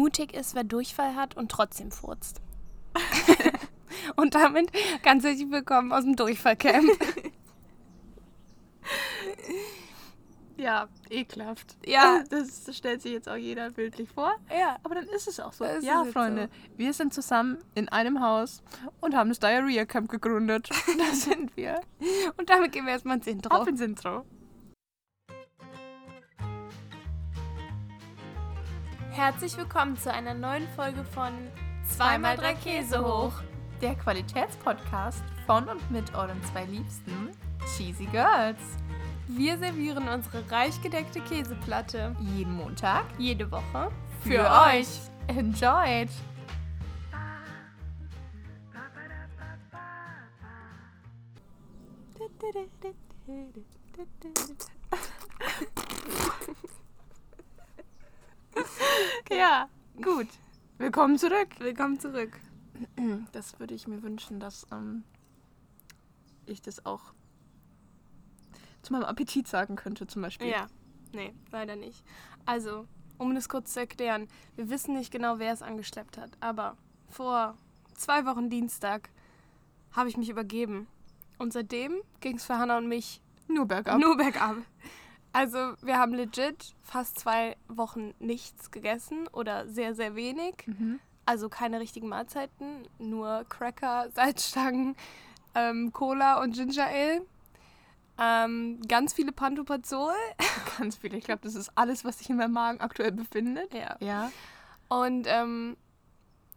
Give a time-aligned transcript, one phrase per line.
[0.00, 2.40] Mutig ist, wer Durchfall hat und trotzdem furzt.
[4.16, 6.88] und damit ganz herzlich willkommen aus dem Durchfallcamp.
[10.56, 11.78] Ja, ekelhaft.
[11.86, 12.22] Ja.
[12.28, 14.34] Das stellt sich jetzt auch jeder bildlich vor.
[14.50, 14.76] Ja.
[14.82, 15.64] Aber dann ist es auch so.
[15.64, 18.62] Ja, Freunde, wir sind zusammen in einem Haus
[19.00, 20.68] und haben das Diarrhea Camp gegründet.
[20.98, 21.80] da sind wir.
[22.36, 23.56] Und damit gehen wir erstmal ins Intro.
[23.56, 24.26] Auf ins Intro.
[29.12, 31.32] Herzlich willkommen zu einer neuen Folge von
[31.84, 33.32] Zweimal drei Käse hoch.
[33.82, 37.30] Der Qualitätspodcast von und mit euren zwei Liebsten,
[37.76, 38.60] Cheesy Girls.
[39.26, 43.90] Wir servieren unsere reich gedeckte Käseplatte Jeden Montag jede Woche
[44.22, 44.86] für, euch.
[45.26, 46.08] Enjoyed!
[59.30, 59.68] Ja,
[60.02, 60.26] gut.
[60.78, 61.48] Willkommen zurück.
[61.58, 62.38] Willkommen zurück.
[63.32, 65.04] Das würde ich mir wünschen, dass ähm,
[66.46, 67.12] ich das auch
[68.82, 70.48] zu meinem Appetit sagen könnte, zum Beispiel.
[70.48, 70.66] Ja,
[71.12, 72.02] nee, leider nicht.
[72.46, 72.86] Also,
[73.18, 76.76] um das kurz zu erklären, wir wissen nicht genau, wer es angeschleppt hat, aber
[77.08, 77.56] vor
[77.94, 79.10] zwei Wochen Dienstag
[79.92, 80.86] habe ich mich übergeben.
[81.38, 83.98] Und seitdem ging es für Hannah und mich Nur bergab.
[84.00, 84.56] nur bergab.
[85.32, 90.54] Also, wir haben legit fast zwei Wochen nichts gegessen oder sehr, sehr wenig.
[90.66, 90.98] Mhm.
[91.26, 94.96] Also keine richtigen Mahlzeiten, nur Cracker, Salzstangen,
[95.54, 97.22] ähm, Cola und Ginger Ale.
[98.18, 100.12] Ähm, ganz viele Pantoprazol.
[100.78, 101.14] Ganz viel.
[101.14, 103.72] Ich glaube, das ist alles, was sich in meinem Magen aktuell befindet.
[103.72, 103.96] Ja.
[104.00, 104.30] Ja.
[104.88, 105.76] Und ähm,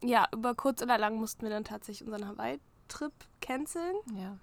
[0.01, 4.35] ja, über kurz oder lang mussten wir dann tatsächlich unseren Hawaii-Trip canceln, Ja.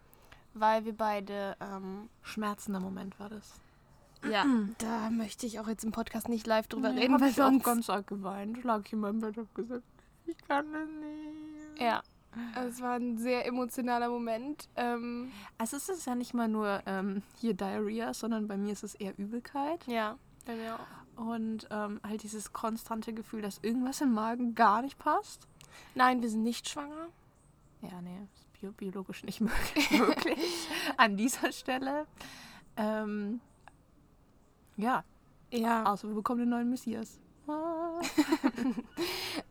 [0.54, 3.60] weil wir beide, ähm, Schmerzender Moment war das.
[4.28, 4.44] Ja,
[4.78, 7.46] da möchte ich auch jetzt im Podcast nicht live drüber Nee, reden, weil ich auch
[7.50, 7.64] sonst...
[7.64, 8.62] ganz arg geweint.
[8.64, 9.84] Lag ich in meinem Bett und hab gesagt,
[10.26, 11.80] ich kann das nicht.
[11.80, 12.02] Ja,
[12.66, 14.68] es war ein sehr emotionaler Moment.
[14.76, 18.84] Ähm, Also es ist ja nicht mal nur ähm, hier Diarrhea, sondern bei mir ist
[18.84, 19.86] es eher Übelkeit.
[19.86, 20.16] ja,
[20.46, 21.20] bei mir auch.
[21.26, 25.46] Und ähm, halt dieses konstante Gefühl, dass irgendwas im Magen gar nicht passt.
[25.94, 27.08] Nein, wir sind nicht schwanger.
[27.82, 29.90] Ja, nee, ist bio biologisch nicht möglich.
[29.90, 32.06] möglich an dieser Stelle.
[32.76, 33.40] Ähm,
[34.80, 35.04] ja,
[35.52, 37.18] Ja, außer wir bekommen den neuen Messias.
[37.48, 38.00] Ah.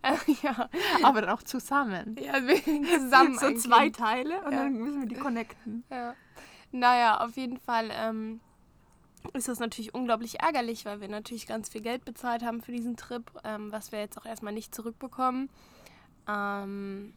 [0.01, 0.69] äh, ja.
[1.03, 2.15] Aber dann auch zusammen.
[2.19, 2.33] Ja,
[2.99, 3.97] zusammen so zwei Kind.
[3.97, 4.63] Teile und Ja.
[4.63, 5.83] dann müssen wir die connecten.
[5.89, 6.13] Ja.
[6.71, 8.39] Naja, auf jeden Fall ähm,
[9.33, 12.95] ist das natürlich unglaublich ärgerlich, weil wir natürlich ganz viel Geld bezahlt haben für diesen
[12.95, 15.49] Trip, ähm, was wir jetzt auch erstmal nicht zurückbekommen.
[16.27, 17.13] Ähm,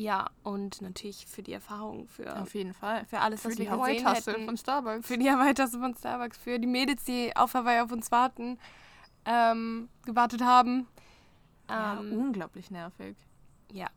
[0.00, 3.04] ja, und natürlich für die Erfahrung, für, Auf jeden Fall.
[3.06, 4.44] für alles, Für was die wir gesehen Hawaii-Tasse hätten.
[4.46, 5.06] von Starbucks.
[5.08, 8.58] Für die Hawaii-Tasse von Starbucks, für die Mädels, die auf Hawaii auf uns warten,
[9.24, 10.86] ähm, gewartet haben.
[11.68, 13.16] ja, Ähm, unglaublich nervig.
[13.72, 13.88] Ja.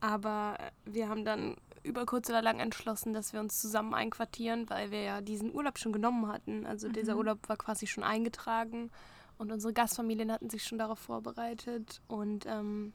[0.00, 4.90] Aber wir haben dann über kurz oder lang entschlossen, dass wir uns zusammen einquartieren, weil
[4.90, 6.66] wir ja diesen Urlaub schon genommen hatten.
[6.66, 7.18] Also dieser Mhm.
[7.20, 8.90] Urlaub war quasi schon eingetragen
[9.38, 12.00] und unsere Gastfamilien hatten sich schon darauf vorbereitet.
[12.08, 12.92] Und ähm,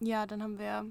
[0.00, 0.86] ja, dann haben wir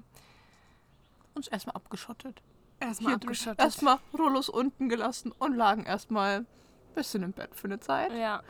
[1.34, 2.42] Uns erstmal abgeschottet.
[2.80, 3.60] erstmal abgeschottet.
[3.60, 6.46] Erstmal Rollos unten gelassen und lagen erstmal ein
[6.94, 8.12] bisschen im Bett für eine Zeit.
[8.12, 8.42] Ja,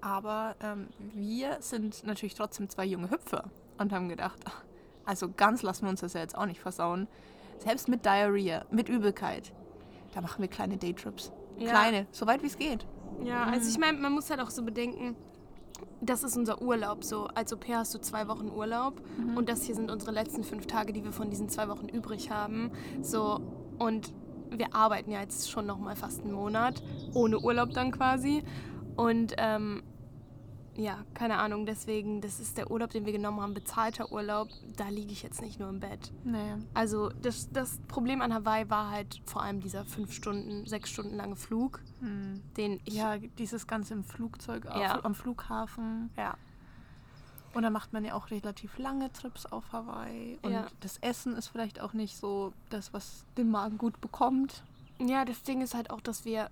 [0.00, 3.44] Aber ähm, wir sind natürlich trotzdem zwei junge Hüpfer
[3.78, 4.62] und haben gedacht, ach,
[5.04, 7.06] also ganz lassen wir uns das ja jetzt auch nicht versauen.
[7.58, 9.52] Selbst mit Diarrhea, mit Übelkeit,
[10.14, 11.30] da machen wir kleine Daytrips.
[11.58, 11.70] Ja.
[11.70, 12.86] Kleine, so weit wie es geht.
[13.22, 13.44] ja.
[13.44, 15.14] Also ich meine, man muss halt auch so bedenken,
[16.00, 17.04] das ist unser Urlaub.
[17.04, 19.00] So als Au pair hast du zwei Wochen Urlaub
[19.36, 22.30] und das hier sind unsere letzten fünf Tage, die wir von diesen zwei Wochen übrig
[22.30, 22.72] haben.
[23.02, 23.40] So
[23.78, 24.12] und
[24.50, 26.82] wir arbeiten ja jetzt schon noch mal fast einen Monat
[27.14, 28.42] ohne Urlaub dann quasi
[28.96, 29.82] und ähm,
[30.74, 34.88] ja, keine Ahnung, deswegen, das ist der Urlaub, den wir genommen haben, bezahlter Urlaub, da
[34.88, 36.12] liege ich jetzt nicht nur im Bett.
[36.24, 36.54] Nee.
[36.72, 41.14] Also das, das Problem an Hawaii war halt vor allem dieser fünf Stunden, sechs Stunden
[41.14, 41.82] lange Flug.
[42.56, 42.94] Den ich...
[42.94, 45.04] Ja, dieses Ganze im Flugzeug, auf, Ja.
[45.04, 46.10] am Flughafen.
[46.16, 46.34] ja.
[47.54, 50.38] Und da macht man ja auch relativ lange Trips auf Hawaii.
[50.40, 50.68] Und Ja.
[50.80, 54.62] das Essen ist vielleicht auch nicht so das, was den Magen gut bekommt.
[54.98, 56.50] Ja, das Ding ist halt auch, dass wir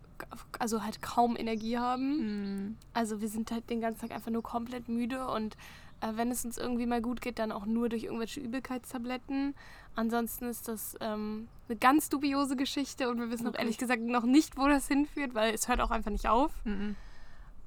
[0.59, 2.19] also halt kaum Energie haben.
[2.19, 2.77] Hm.
[2.93, 5.57] Also wir sind halt den ganzen Tag einfach nur komplett müde und
[6.01, 9.55] äh, wenn es uns irgendwie mal gut geht, dann auch nur durch irgendwelche Übelkeitstabletten.
[9.97, 13.61] Ansonsten ist das ähm, eine ganz dubiose Geschichte und wir wissen auch Wirklich?
[13.61, 16.53] ehrlich gesagt noch nicht, wo das hinführt, weil es hört auch einfach nicht auf.
[16.65, 16.97] Mhm.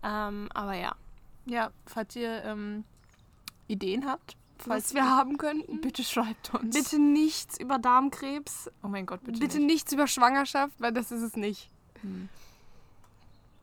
[0.03, 0.95] Ähm, aber ja,
[1.45, 2.83] Ja, falls ihr ähm,
[3.67, 5.81] Ideen habt, falls falls wir haben könnten.
[5.81, 6.75] bitte schreibt uns.
[6.75, 9.67] Bitte nichts über Darmkrebs, Oh mein Gott, bitte, bitte, nicht.
[9.67, 11.69] nichts über Schwangerschaft, weil das ist es nicht.
[12.01, 12.29] Hm.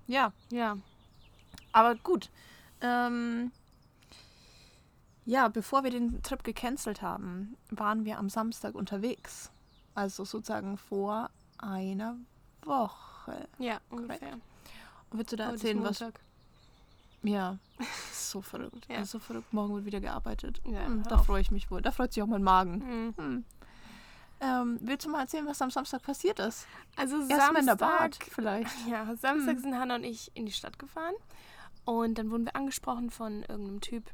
[0.07, 0.77] Ja, Ja.
[1.73, 2.31] aber gut.
[2.81, 3.53] Ähm,
[5.27, 9.51] Ja, bevor wir den Trip gecancelt haben, waren wir am Samstag unterwegs.
[9.95, 12.17] Also sozusagen vor einer
[12.63, 13.49] Woche.
[13.59, 14.35] Ja, ungefähr.
[15.11, 16.03] Und willst du da ist erzählen, was.
[17.23, 17.59] Ja,
[18.13, 18.87] so verrückt.
[18.89, 18.97] Ja.
[18.97, 19.53] Also so verrückt.
[19.53, 20.61] Morgen wird wieder gearbeitet.
[20.65, 21.83] Ja, Hm, da freue ich mich wohl.
[21.83, 22.79] Da freut sich auch mein Magen.
[22.79, 23.15] Mhm.
[23.17, 23.45] Hm.
[24.43, 26.67] Ähm, willst du mal erzählen, was am Samstag passiert ist?
[26.97, 28.71] Also Erstmal in der Samstag, vielleicht.
[28.89, 29.59] ja, Samstag Hm.
[29.63, 31.15] sind Hannah und ich in die Stadt gefahren
[31.85, 34.05] und dann wurden wir angesprochen von irgendeinem Typ.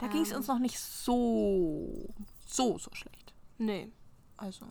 [0.00, 2.08] Da ging es Ähm, uns noch nicht so,
[2.46, 3.34] so, so schlecht.
[3.58, 3.92] Nee,
[4.36, 4.64] Also,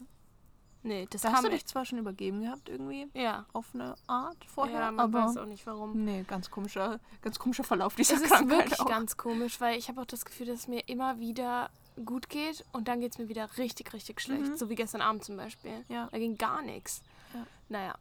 [0.82, 4.44] nee, das da hast du dich zwar schon übergeben gehabt irgendwie, Ja, auf eine Art
[4.46, 6.04] vorher, ja, man aber weiß auch nicht warum.
[6.04, 8.88] nee, ganz komischer, ganz komischer Verlauf dieser Es ist Krankheit wirklich auch.
[8.88, 11.70] ganz komisch, weil ich habe auch das Gefühl, dass es mir immer wieder
[12.06, 14.50] gut geht und dann geht es mir wieder richtig, richtig schlecht.
[14.52, 14.58] Mhm.
[14.58, 15.84] So wie gestern Abend zum Beispiel.
[15.90, 16.08] Ja.
[16.12, 17.04] Da ging gar nichts.
[17.34, 17.46] Ja.
[17.68, 17.96] Naja.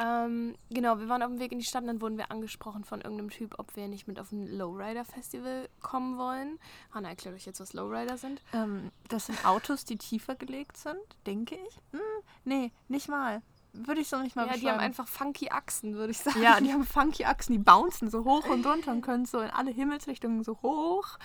[0.00, 2.84] Ähm, genau, wir waren auf dem Weg in die Stadt und dann wurden wir angesprochen
[2.84, 6.58] von irgendeinem Typ, ob wir nicht mit auf ein Lowrider-Festival kommen wollen.
[6.90, 8.40] Hanna, erklärt euch jetzt, was Lowrider sind.
[8.54, 11.76] Ähm, das sind Autos, die tiefer gelegt sind, denke ich.
[11.92, 12.00] Hm,
[12.44, 13.42] nee, nicht mal.
[13.72, 16.42] Würde ich so nicht mal ja, die haben einfach funky Achsen, würde ich sagen.
[16.42, 19.50] Ja, die haben funky Achsen, die bouncen so hoch und runter und können so in
[19.50, 21.18] alle Himmelsrichtungen so hoch.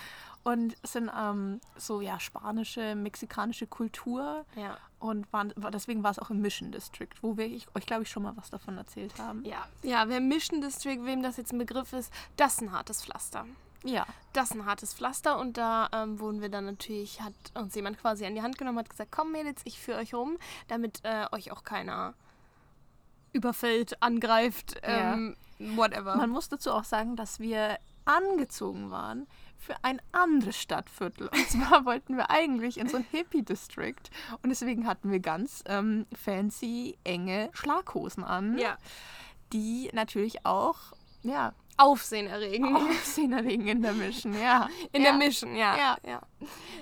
[0.45, 4.45] Und es sind ähm, so, ja, spanische, mexikanische Kultur.
[4.55, 4.77] Ja.
[4.99, 8.03] Und waren, war, deswegen war es auch im Mission District, wo wir ich, euch, glaube
[8.03, 9.43] ich, schon mal was davon erzählt haben.
[9.43, 9.67] Ja.
[9.81, 13.47] ja, wer Mission District, wem das jetzt ein Begriff ist, das ist ein hartes Pflaster.
[13.83, 14.05] Ja.
[14.33, 17.97] Das ist ein hartes Pflaster und da ähm, wurden wir dann natürlich, hat uns jemand
[17.97, 20.37] quasi an die Hand genommen, hat gesagt, komm Mädels, ich führe euch rum,
[20.67, 22.13] damit äh, euch auch keiner
[23.33, 25.13] überfällt, angreift, Ja.
[25.13, 26.15] ähm, whatever.
[26.17, 29.25] Man muss dazu auch sagen, dass wir angezogen waren
[29.57, 31.27] für ein anderes Stadtviertel.
[31.27, 33.95] Und zwar wollten wir eigentlich in so ein Hippie-District.
[34.43, 38.77] Und deswegen hatten wir ganz ähm, fancy, enge Schlaghosen an, ja,
[39.53, 40.77] die natürlich auch,
[41.23, 42.73] ja, Aufsehen erregen.
[42.73, 44.69] Aufsehen erregen in der Mission, ja.
[44.93, 45.09] In ja.
[45.11, 45.75] der Mission, ja.
[45.77, 45.97] Ja.
[46.07, 46.21] ja.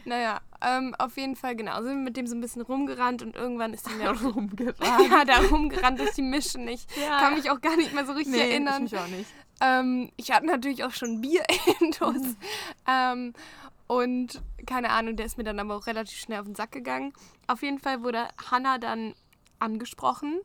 [0.06, 1.82] Naja, ähm, auf jeden Fall, genau.
[1.82, 5.10] Sind wir mit dem so ein bisschen rumgerannt und irgendwann ist der rumgerannt.
[5.10, 6.68] ja, da rumgerannt durch die Mission.
[6.68, 7.22] Ich Ja.
[7.22, 8.86] kann mich auch gar nicht mehr so richtig Nee, erinnern.
[8.86, 9.26] ich mich auch nicht.
[9.64, 11.44] Ähm, ich hatte natürlich auch schon Bier
[11.80, 12.16] intus.
[12.16, 12.38] Mhm.
[12.88, 13.34] Ähm,
[13.88, 17.14] und keine Ahnung, der ist mir dann aber auch relativ schnell auf den Sack gegangen.
[17.48, 19.14] Auf jeden Fall wurde Hannah dann
[19.60, 20.42] angesprochen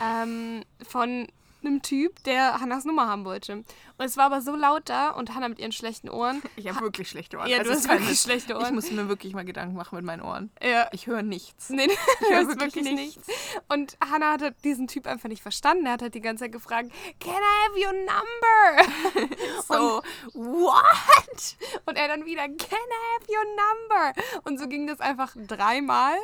[0.00, 1.28] ähm, von
[1.66, 3.64] einem Typ, der Hannas Nummer haben wollte.
[3.96, 6.42] Und es war aber so laut da und Hannah mit ihren schlechten Ohren.
[6.56, 7.48] Ich habe wirklich schlechte Ohren.
[7.48, 8.74] Ja, Also du hast wirklich schlechte Ich Ohren.
[8.74, 10.50] muss mir wirklich mal Gedanken machen mit meinen Ohren.
[10.62, 10.88] Ja.
[10.92, 11.68] Ich höre nichts.
[11.70, 11.86] Nee,
[12.20, 13.26] du höre hörst wirklich wirklich nichts.
[13.68, 15.86] Und Hannah hat halt diesen Typ einfach nicht verstanden.
[15.86, 16.90] Er hat halt die ganze Zeit gefragt,
[17.20, 19.34] can I have your number?
[19.68, 20.02] So,
[20.32, 21.56] what?
[21.86, 24.12] Und er dann wieder, can I have your number?
[24.44, 26.14] Und so ging das einfach dreimal.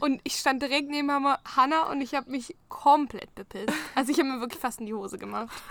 [0.00, 1.10] Und ich stand direkt neben
[1.56, 3.72] Hannah und ich habe mich komplett bepisst.
[3.94, 5.50] Also ich habe mir wirklich fast in die Hose gemacht.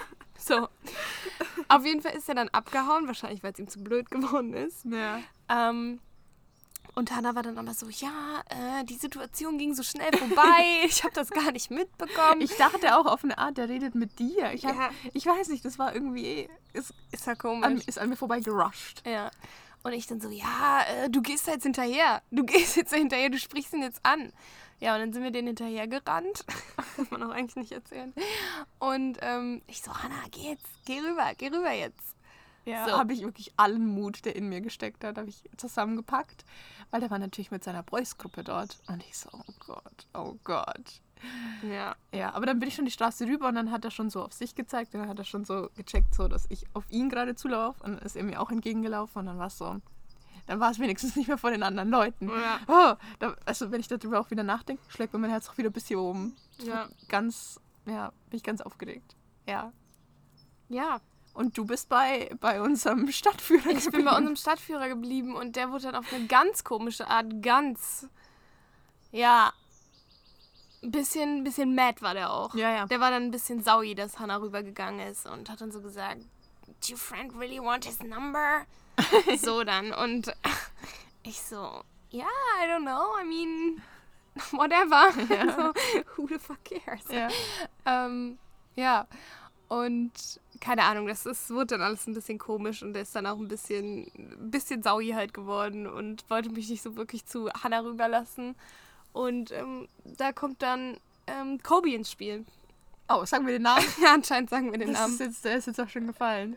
[0.43, 0.67] So.
[1.67, 4.85] Auf jeden Fall ist er dann abgehauen, wahrscheinlich weil es ihm zu blöd geworden ist.
[4.85, 5.19] Ja.
[5.49, 5.99] Ähm,
[6.95, 11.03] und Hannah war dann aber so, ja, äh, die Situation ging so schnell vorbei, ich
[11.03, 12.41] habe das gar nicht mitbekommen.
[12.41, 14.51] Ich dachte auch auf eine Art, der redet mit dir.
[14.53, 14.89] Ich, hab, Ja.
[15.13, 17.83] ich weiß nicht, das war irgendwie, ist, ist ja an, komisch.
[17.87, 19.03] ist an mir vorbei gerusht.
[19.05, 19.29] Ja.
[19.83, 22.23] Und ich dann so, ja, äh, du gehst da jetzt hinterher.
[22.31, 24.33] Du gehst jetzt da hinterher, du sprichst ihn jetzt an.
[24.81, 26.43] Ja, und dann sind wir den hinterher gerannt.
[26.95, 28.13] Kann man auch eigentlich nicht erzählen.
[28.79, 32.15] Und ähm, ich so, Hannah, geh jetzt, geh rüber, geh rüber jetzt.
[32.65, 32.97] Ja, So.
[32.97, 36.45] habe ich wirklich allen Mut, der in mir gesteckt hat, habe ich zusammengepackt.
[36.89, 38.79] Weil der war natürlich mit seiner Boys-Gruppe dort.
[38.87, 41.01] Und ich so, oh Gott, oh Gott.
[41.61, 41.95] Ja.
[42.11, 44.23] Ja, aber dann bin ich schon die Straße rüber und dann hat er schon so
[44.23, 44.95] auf sich gezeigt.
[44.95, 47.83] Und dann hat er schon so gecheckt, so, dass ich auf ihn gerade zulaufe.
[47.83, 49.19] Und dann ist er mir auch entgegengelaufen.
[49.19, 49.77] Und dann war es so,
[50.47, 52.29] dann war es wenigstens nicht mehr vor den anderen Leuten.
[52.29, 52.59] Ja.
[52.67, 55.69] Oh, da, also wenn ich darüber auch wieder nachdenke, schlägt mir mein Herz auch wieder
[55.69, 56.35] bis hier oben.
[56.59, 56.87] Ja.
[57.09, 59.15] Ganz, ja, bin ich ganz aufgeregt.
[59.47, 59.71] Ja.
[60.69, 61.01] Ja.
[61.33, 65.71] Und du bist bei, bei unserem Stadtführer Ich bin bei unserem Stadtführer geblieben und der
[65.71, 68.07] wurde dann auf eine ganz komische Art ganz,
[69.11, 69.53] ja,
[70.83, 72.53] ein bisschen, bisschen mad war der auch.
[72.55, 72.85] Ja, ja.
[72.87, 76.21] Der war dann ein bisschen saui, dass Hannah rübergegangen ist und hat dann so gesagt,
[76.65, 78.65] do your friend really want his number?
[79.37, 80.33] so dann und
[81.23, 82.25] ich so, ja,
[82.61, 83.81] I don't know, I mean,
[84.51, 85.11] whatever.
[85.11, 85.73] so,
[86.15, 87.03] who the fuck cares?
[87.09, 87.27] Ja.
[87.85, 88.37] Ähm,
[88.75, 89.07] ja,
[89.67, 90.11] und
[90.59, 93.37] keine Ahnung, das ist, wurde dann alles ein bisschen komisch und der ist dann auch
[93.37, 97.79] ein bisschen, ein bisschen saui halt geworden und wollte mich nicht so wirklich zu Hannah
[97.79, 98.55] rüberlassen.
[99.13, 102.45] Und ähm, da kommt dann ähm, Kobe ins Spiel.
[103.13, 103.83] Oh, sagen wir den Namen?
[104.01, 105.13] Ja, anscheinend sagen wir den Das Namen.
[105.13, 106.55] ist jetzt, der ist jetzt auch schon gefallen.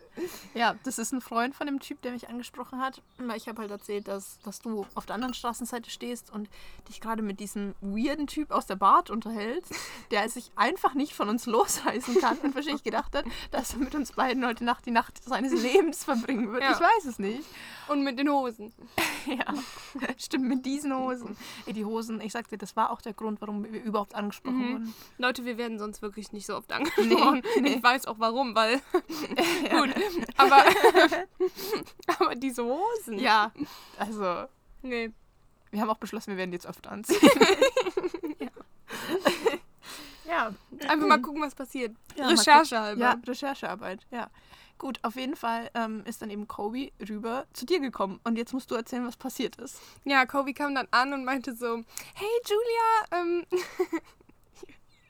[0.55, 3.03] Ja, das ist ein Freund von dem Typ, der mich angesprochen hat.
[3.19, 6.49] Weil ich habe halt erzählt, dass, dass du auf der anderen Straßenseite stehst und
[6.89, 9.73] dich gerade mit diesem weirden Typ aus der Bart unterhältst,
[10.11, 13.95] der sich einfach nicht von uns losreißen kann und wahrscheinlich gedacht hat, dass er mit
[13.95, 16.63] uns beiden heute Nacht die Nacht seines Lebens verbringen wird.
[16.63, 16.73] Ja.
[16.73, 17.43] Ich weiß es nicht.
[17.89, 18.73] Und mit den Hosen.
[19.27, 19.55] Ja,
[20.19, 21.35] stimmt, mit diesen Hosen.
[21.65, 24.59] Ey, die Hosen, ich sag dir, das war auch der Grund, warum wir überhaupt angesprochen
[24.59, 24.73] Mhm.
[24.75, 24.95] wurden.
[25.17, 27.43] Leute, wir werden sonst wirklich nicht so oft angesprochen.
[27.61, 27.75] nee.
[27.77, 28.81] Ich weiß auch warum, weil.
[28.93, 29.95] Gut.
[30.37, 30.65] Aber,
[32.19, 33.19] aber diese Hosen.
[33.19, 33.53] Ja,
[33.99, 34.47] also
[34.83, 35.11] Nee.
[35.71, 37.19] wir haben auch beschlossen, wir werden die jetzt öfter anziehen.
[40.27, 40.53] ja.
[40.89, 41.97] Einfach mal gucken, was passiert.
[42.17, 43.01] Ja, mal Recherche halber.
[43.01, 44.29] Ja, Recherchearbeit, ja.
[44.77, 48.21] Gut, auf jeden Fall ähm, ist dann eben Kobe rüber zu dir gekommen.
[48.25, 49.81] Und jetzt musst du erzählen, was passiert ist.
[50.05, 51.77] Ja, Kobe kam dann an und meinte so:
[52.15, 53.47] Hey Julia, ähm,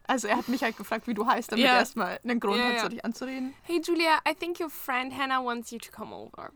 [0.07, 1.73] Also er hat mich halt gefragt, wie du heißt, damit Ja.
[1.73, 3.55] er erstmal einen Grund Ja, hat, so dich anzureden.
[3.63, 6.51] hey Julia, I think your friend Hannah wants you to come over.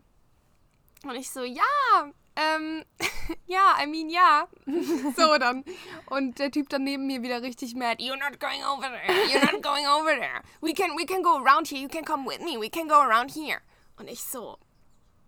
[1.03, 1.63] Und ich so, ja,
[2.35, 2.83] ähm,
[3.47, 4.47] ja, I mean, ja.
[5.15, 5.63] so dann.
[6.09, 7.99] Und der Typ dann neben mir wieder richtig mad.
[7.99, 9.25] You're not going over there.
[9.27, 10.41] You're not going over there.
[10.61, 11.79] We can, we can go around here.
[11.81, 12.59] You can come with me.
[12.59, 13.61] We can go around here.
[13.97, 14.57] Und ich so,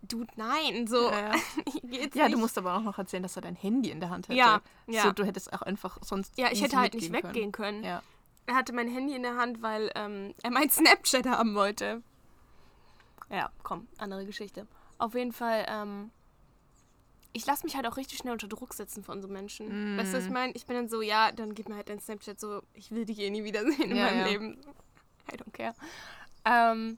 [0.04, 0.88] Dude, nein.
[0.88, 1.36] So, Ja, ja.
[1.84, 2.36] geht's Ja, nicht.
[2.36, 4.38] du musst aber auch noch erzählen, dass er dein Handy in der Hand hätte.
[4.38, 5.04] Ja, ja.
[5.04, 6.38] So, du hättest auch einfach sonst.
[6.38, 7.84] Ja, ich hätte halt nicht weggehen können.
[7.84, 8.02] Ja.
[8.48, 12.02] Er hatte mein Handy in der Hand, weil ähm, er mein Snapchat haben wollte.
[13.30, 14.68] Ja, komm, andere Geschichte.
[14.98, 16.12] Auf jeden Fall, ähm,
[17.34, 19.96] ich lasse mich halt auch richtig schnell unter Druck setzen von so Menschen.
[19.96, 19.98] Mm.
[19.98, 20.52] Weißt du, was ich meine?
[20.54, 23.20] Ich bin dann so, ja, dann gib mir halt dein Snapchat so, ich will dich
[23.20, 24.26] eh nie wiedersehen in meinem.
[24.26, 24.58] Leben.
[25.32, 25.74] I don't care.
[26.44, 26.98] Ähm,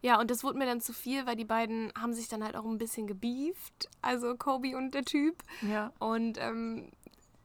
[0.00, 2.56] ja, und das wurde mir dann zu viel, weil die beiden haben sich dann halt
[2.56, 3.88] auch ein bisschen gebieft.
[4.00, 5.42] Also Kobe und der Typ.
[5.62, 5.92] Ja.
[5.98, 6.90] Und ähm,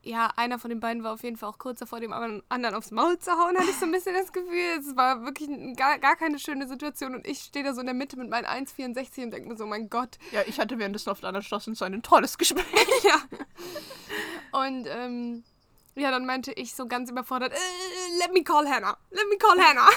[0.04, 2.92] ja, einer von den beiden war auf jeden Fall auch kurz davor, dem anderen aufs
[2.92, 4.80] Maul zu hauen, hatte ich so ein bisschen das Gefühl.
[4.80, 7.96] Es war wirklich gar, gar keine schöne Situation und ich stehe da so in der
[7.96, 10.20] Mitte mit meinen 1,64 und denke mir so, mein Gott.
[10.32, 12.66] Ja, ich hatte währenddessen auf der anderen Straße so ein tolles Gespräch.
[13.04, 13.22] ja.
[14.52, 15.44] Und ähm,
[15.96, 19.58] ja, dann meinte ich so ganz überfordert, äh, let me call Hannah, let me call
[19.58, 19.90] Hannah.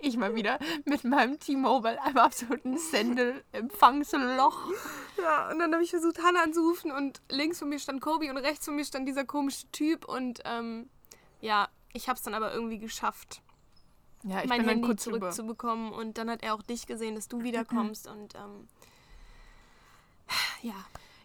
[0.00, 4.70] Ich mal wieder mit meinem T-Mobile einem absoluten Sendeempfangsloch.
[5.18, 8.38] Ja, und dann habe ich versucht, Hannah anzurufen und links von mir stand Kobe und
[8.38, 10.88] rechts von mir stand dieser komische Typ und ähm,
[11.40, 13.42] ja, ich habe es dann aber irgendwie geschafft.
[14.22, 17.14] Ja, ich mein bin dann Handy kurz zurückzubekommen und dann hat er auch dich gesehen,
[17.14, 18.68] dass du wiederkommst und ähm,
[20.62, 20.74] ja.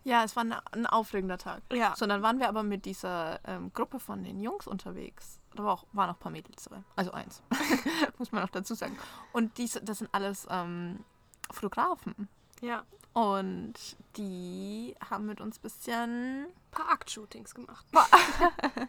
[0.05, 1.63] Ja, es war ein, aufregender Tag.
[1.73, 1.95] Ja.
[1.97, 5.39] So, dann waren wir aber mit dieser ähm, Gruppe von den Jungs unterwegs.
[5.55, 6.83] Da war auch, waren auch ein paar Mädels dabei.
[6.95, 7.41] Also eins.
[8.19, 8.95] Muss man auch dazu sagen.
[9.33, 11.03] Und diese, das sind alles ähm,
[11.49, 12.29] Fotografen.
[12.61, 12.83] Ja.
[13.13, 13.73] Und
[14.15, 17.83] die haben mit uns ein bisschen Ein paar Aktshootings gemacht.
[17.91, 18.87] ein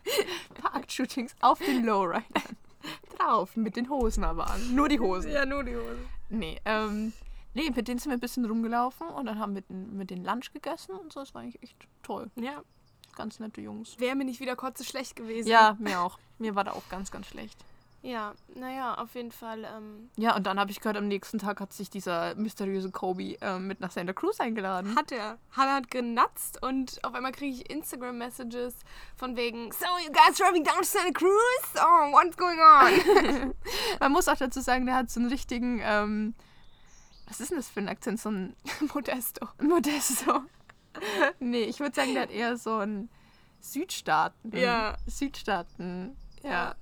[0.61, 2.25] paar Aktshootings auf den Lowridern
[3.19, 3.57] drauf.
[3.57, 4.75] Mit den Hosen aber an.
[4.75, 5.31] Nur die Hosen.
[5.31, 5.99] Ja, nur die Hose.
[6.29, 7.15] Nee, ähm,
[7.57, 10.25] nee, mit denen sind wir ein bisschen rumgelaufen und dann haben wir mit, mit denen
[10.25, 11.21] Lunch gegessen und so.
[11.21, 12.31] Das war eigentlich echt toll.
[12.37, 12.63] Ja.
[13.17, 13.99] Ganz nette Jungs.
[13.99, 15.49] Wäre mir nicht wieder kotze schlecht gewesen.
[15.49, 16.19] Ja, mir auch.
[16.39, 17.59] Mir war da auch ganz, ganz schlecht.
[18.03, 19.65] Ja, naja, auf jeden Fall.
[19.65, 23.37] Ähm, Ja, und dann habe ich gehört, am nächsten Tag hat sich dieser mysteriöse Kobe
[23.41, 24.95] ähm, mit nach Santa Cruz eingeladen.
[24.95, 25.39] hat er.
[25.51, 28.75] Hannah hat genatzt und auf einmal kriege ich Instagram-Messages
[29.17, 31.75] von wegen So, you guys driving down to Santa Cruz?
[31.77, 33.55] Oh, what's going on?
[34.01, 36.35] Man muss auch dazu sagen, der hat so einen richtigen, ähm,
[37.27, 38.21] was ist denn das für ein Akzent?
[38.21, 38.55] So ein
[38.95, 39.49] Modesto.
[39.61, 40.43] Modesto.
[41.41, 43.11] nee, ich würde sagen, der hat eher so einen
[43.61, 44.57] Südstaaten.
[44.57, 44.97] Ja.
[45.07, 46.17] Südstaaten.
[46.43, 46.75] Ja.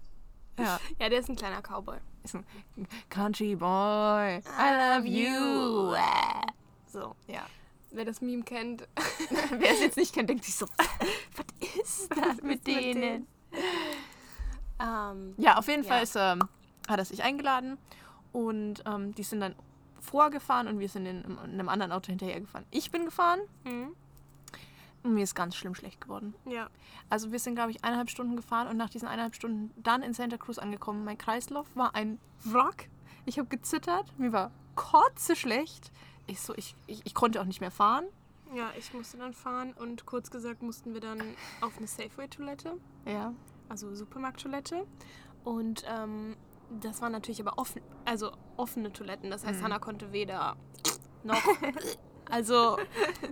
[0.58, 0.78] Ja.
[1.00, 1.98] Ja, der ist ein kleiner Cowboy.
[2.22, 2.44] Ist ein
[3.10, 4.38] Country Boy.
[4.38, 4.42] I
[4.96, 5.96] love you.
[6.86, 7.44] So, Ja.
[7.90, 8.86] wer das Meme kennt.
[9.50, 13.00] Wer es jetzt nicht kennt, denkt sich so, was ist das mit mit denen?
[13.00, 13.26] denen?
[14.80, 15.88] ähm, Ja, auf jeden Ja.
[15.88, 16.48] Fall ist, ähm,
[16.88, 17.78] hat er sich eingeladen
[18.32, 19.54] und ähm, die sind dann
[20.04, 22.66] vorgefahren und wir sind in, in einem anderen Auto hinterhergefahren.
[22.70, 23.94] Ich bin gefahren mhm.
[25.02, 26.34] und mir ist ganz schlimm schlecht geworden.
[26.46, 26.68] ja.
[27.10, 30.14] Also wir sind, glaube ich, eineinhalb Stunden gefahren und nach diesen eineinhalb Stunden dann in
[30.14, 31.04] Santa Cruz angekommen.
[31.04, 32.88] Mein Kreislauf war ein Wrack.
[33.26, 35.92] Ich habe gezittert, mir war kotze schlecht.
[36.26, 38.04] Ich, so, ich, ich, ich konnte auch nicht mehr fahren.
[38.54, 41.20] Ja, ich musste dann fahren und kurz gesagt mussten wir dann
[41.60, 42.72] auf eine Safeway-Toilette,
[43.04, 43.32] Ja.
[43.68, 44.86] also Supermarkttoilette.
[45.44, 46.36] Und ähm,
[46.80, 49.30] das waren natürlich aber offen, also offene Toiletten.
[49.30, 49.64] Das heißt, Mhm.
[49.64, 50.56] Hannah konnte weder
[51.24, 51.40] noch.
[52.30, 52.78] Also,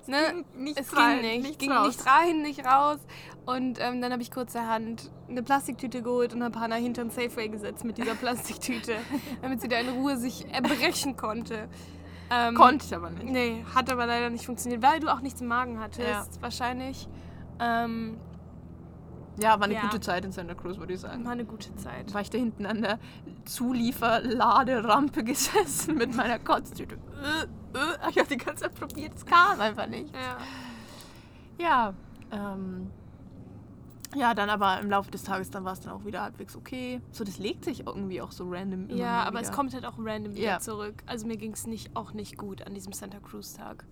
[0.07, 0.45] ne?
[0.55, 1.59] Nicht Es ging nicht.
[1.59, 1.87] ging raus.
[1.97, 2.99] nicht rein, nicht raus.
[3.47, 7.49] Und ähm, dann habe ich kurzerhand eine Plastiktüte geholt und habe Hannah hinter den Safeway
[7.49, 8.97] gesetzt mit dieser Plastiktüte,
[9.41, 11.69] damit sie da in Ruhe sich erbrechen konnte.
[12.31, 13.25] Ähm, Konnte ich aber nicht.
[13.25, 16.27] Nee, hat aber leider nicht funktioniert, weil du auch nichts im Magen hattest, Ja.
[16.41, 17.09] wahrscheinlich.
[17.61, 18.19] Ähm,
[19.39, 19.81] Ja, war eine Ja.
[19.83, 21.25] gute Zeit in Santa Cruz, würde ich sagen.
[21.25, 22.13] War eine gute Zeit.
[22.13, 22.99] War ich da hinten an der
[23.47, 26.97] Zulieferladerampe gesessen mit meiner Kotztüte.
[26.97, 30.13] Äh, äh, Ich habe die ganze Zeit probiert, es kam einfach nicht.
[30.15, 30.37] Ja.
[31.59, 31.95] Ja,
[32.31, 32.91] ähm,
[34.15, 37.01] ja, dann aber im Laufe des Tages, dann war es dann auch wieder halbwegs okay.
[37.13, 39.49] So, das legt sich irgendwie auch so random Ja, aber wieder.
[39.49, 40.59] es kommt halt auch random wieder Ja.
[40.59, 41.03] zurück.
[41.07, 43.87] Also mir ging es nicht, auch nicht gut an diesem Santa Cruz-Tag.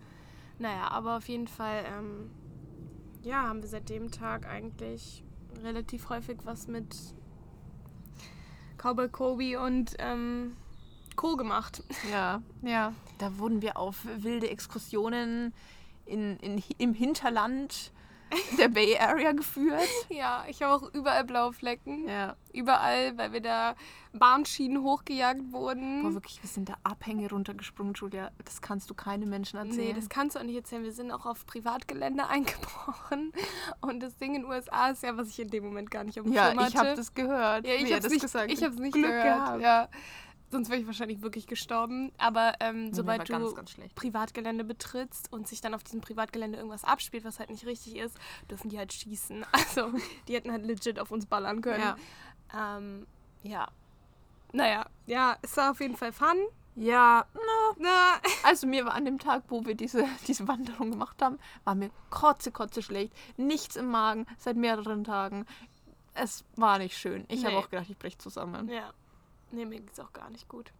[0.58, 2.30] Naja, aber auf jeden Fall, ähm,
[3.22, 5.24] ja, haben wir seit dem Tag eigentlich
[5.62, 6.96] relativ häufig was mit
[8.78, 10.56] Cowboy Kobe und ähm,
[11.16, 11.36] Co.
[11.36, 11.82] gemacht.
[12.10, 12.94] Ja, ja.
[13.18, 15.52] Da wurden wir auf wilde Exkursionen
[16.06, 17.92] in, in, im Hinterland
[18.58, 19.88] der Bay Area geführt.
[20.08, 22.08] Ja, ich habe auch überall blaue Flecken.
[22.08, 22.36] Ja.
[22.52, 23.74] Überall, weil wir da
[24.12, 26.02] Bahnschienen hochgejagt wurden.
[26.02, 28.30] Boah, wirklich, wir sind da Abhänge runtergesprungen, Julia.
[28.44, 29.88] Das kannst du keinem Menschen erzählen.
[29.88, 30.82] Nee, das kannst du auch nicht erzählen.
[30.82, 33.32] Wir sind auch auf Privatgelände eingebrochen.
[33.80, 36.18] Und das Ding in den USA ist ja, was ich in dem Moment gar nicht
[36.18, 36.70] auf dem ja, Schirm hatte.
[36.70, 37.66] ich habe das gehört.
[37.66, 39.24] Ja, ich wie er hab's das nicht, gesagt ich hab's nicht Glück gehört.
[39.24, 39.62] gehabt.
[39.62, 39.88] Ja.
[40.50, 42.10] Sonst wäre ich wahrscheinlich wirklich gestorben.
[42.18, 43.76] Aber ähm, sobald du ganz, ganz.
[43.94, 48.18] Privatgelände betrittst und sich dann auf diesem Privatgelände irgendwas abspielt, was halt nicht richtig ist,
[48.50, 49.46] dürfen die halt schießen.
[49.52, 49.92] Also
[50.26, 51.80] die hätten halt legit auf uns ballern können.
[52.52, 52.76] Ja.
[52.78, 53.06] Ähm,
[53.42, 53.68] ja.
[54.52, 56.36] Naja, ja, es war auf jeden Fall fun.
[56.74, 57.26] Ja,
[57.78, 61.74] Na, also mir war an dem Tag, wo wir diese, diese Wanderung gemacht haben, war
[61.74, 63.12] mir kotze, kotze schlecht.
[63.36, 65.46] Nichts im Magen seit mehreren Tagen.
[66.14, 67.24] Es war nicht schön.
[67.28, 67.60] Ich habe Nee.
[67.60, 68.68] auch gedacht, ich breche zusammen.
[68.68, 68.92] ja.
[69.52, 70.72] Nee, mir geht's auch gar nicht gut.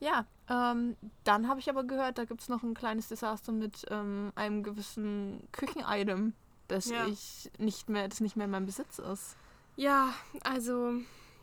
[0.00, 3.84] Ja, ähm, dann habe ich aber gehört, da gibt es noch ein kleines Desaster mit
[3.90, 6.32] ähm, einem gewissen Küchenitem,
[6.68, 7.06] das Ja.
[7.06, 9.36] ich nicht mehr, das nicht mehr in meinem Besitz ist.
[9.76, 10.12] Ja,
[10.42, 10.94] also,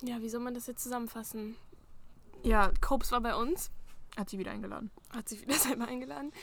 [0.02, 1.56] ja, wie soll man das jetzt zusammenfassen?
[2.44, 3.72] Ja, Copes war bei uns,
[4.18, 4.92] hat sie wieder eingeladen.
[5.16, 6.34] hat sich wieder selber eingeladen.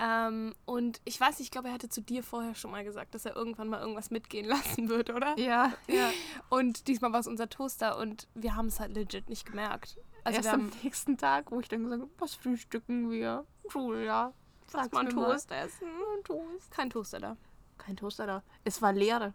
[0.00, 3.14] Ähm, und ich weiß nicht, ich glaube, er hatte zu dir vorher schon mal gesagt,
[3.14, 5.38] dass er irgendwann mal irgendwas mitgehen lassen wird, oder?
[5.38, 6.10] Ja, ja.
[6.48, 9.98] Und diesmal war es unser Toaster und wir haben es halt legit nicht gemerkt.
[10.24, 13.46] Also Erst am nächsten Tag, wo ich dann gesagt habe, was frühstücken wir?
[13.72, 14.32] Julia,
[14.66, 15.32] sag's mal einen mal.
[15.32, 15.88] Toast essen.
[16.24, 16.70] Toast.
[16.70, 17.36] Kein Toaster da.
[17.78, 18.42] Kein Toaster da.
[18.64, 19.34] Es war leere.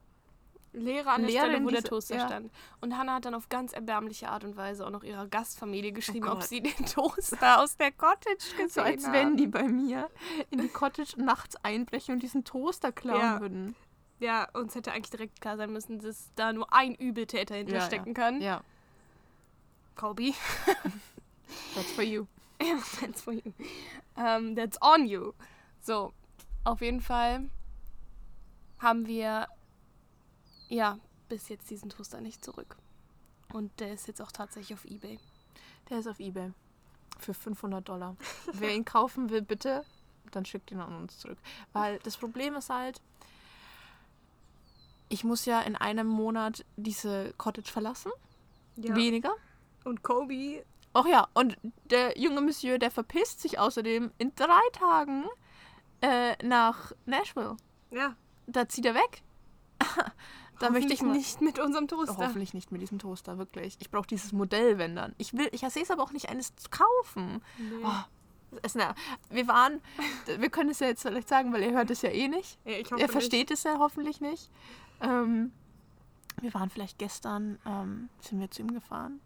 [0.75, 2.25] Leere an der Leere Stelle, wo der diese- Toaster ja.
[2.27, 2.51] stand.
[2.81, 6.27] Und Hannah hat dann auf ganz erbärmliche Art und Weise auch noch ihrer Gastfamilie geschrieben,
[6.27, 6.43] ob Gott.
[6.49, 10.09] sie den Toaster aus der Cottage gesehen So als wenn die bei mir
[10.49, 13.39] in die Cottage nachts einbrechen und diesen Toaster klauen Ja.
[13.41, 13.75] würden.
[14.19, 18.39] Ja, uns hätte eigentlich direkt klar sein müssen, dass da nur ein Übeltäter hinterstecken kann.
[18.41, 18.61] Ja,
[19.95, 20.31] Kobe.
[21.75, 22.25] that's for you.
[22.61, 23.51] Ja, that's for you.
[24.15, 25.33] Um, that's on you.
[25.81, 26.13] So,
[26.63, 27.49] auf jeden Fall
[28.79, 29.47] haben wir
[30.69, 30.97] ja
[31.29, 32.77] bis jetzt diesen Toaster nicht zurück.
[33.53, 35.19] Und der ist jetzt auch tatsächlich auf Ebay.
[35.89, 36.51] Der ist auf Ebay.
[37.19, 38.15] Für 500 Dollar.
[38.53, 39.83] Wer ihn kaufen will, bitte,
[40.31, 41.37] dann schickt ihn an uns zurück.
[41.73, 43.01] Weil das Problem ist halt,
[45.09, 48.11] ich muss ja in einem Monat diese Cottage verlassen.
[48.75, 49.33] Weniger.
[49.83, 50.65] Und Kobe.
[50.93, 51.57] Ach ja, und
[51.89, 55.25] der junge Monsieur, der verpisst sich außerdem in drei Tagen
[56.01, 57.55] äh, nach Nashville.
[57.91, 58.15] Ja.
[58.47, 59.21] Da zieht er weg.
[60.59, 62.17] da möchte ich mal, nicht mit unserem Toaster.
[62.17, 63.77] Hoffentlich nicht mit diesem Toaster, wirklich.
[63.79, 65.13] Ich brauche dieses Modell, wenn dann.
[65.17, 67.41] Ich will, ich sehe es aber auch nicht, eines zu kaufen.
[67.57, 67.83] Nee.
[67.83, 68.95] Oh, es, na,
[69.29, 69.81] wir waren,
[70.37, 72.59] wir können es ja jetzt vielleicht sagen, weil ihr hört es ja eh nicht.
[72.65, 74.49] Ja, Er versteht es ja hoffentlich nicht.
[75.01, 75.51] Ähm,
[76.41, 79.19] wir waren vielleicht gestern, ähm, sind wir zu ihm gefahren,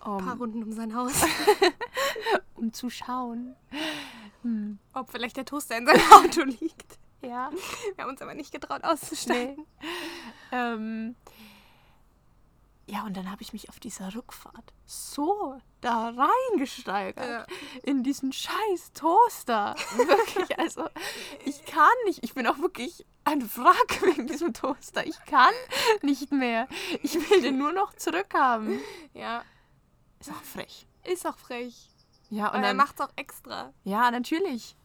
[0.00, 1.12] Ein paar um, Runden um sein Haus.
[2.54, 3.54] um zu schauen.
[4.42, 4.78] Hm.
[4.92, 6.98] Ob vielleicht der Toaster in seinem Auto liegt.
[7.28, 7.50] Ja.
[7.96, 9.66] Wir haben uns aber nicht getraut auszusteigen.
[10.52, 11.16] Ähm,
[12.86, 17.46] ja, und dann habe ich mich auf dieser Rückfahrt so da reingesteigert Ja.
[17.82, 19.74] in diesen scheiß Toaster.
[19.96, 20.88] Wirklich, also
[21.46, 22.22] ich kann nicht.
[22.22, 25.06] Ich bin auch wirklich ein Wrack wegen diesem Toaster.
[25.06, 25.54] Ich kann
[26.02, 26.68] nicht mehr.
[27.02, 28.78] Ich will den nur noch zurückhaben.
[29.14, 29.42] Ja,
[30.20, 30.86] Ist auch frech.
[31.04, 31.88] ist auch frech.
[32.30, 33.72] Ja, Und und er dann, macht's auch extra.
[33.84, 34.76] ja, natürlich.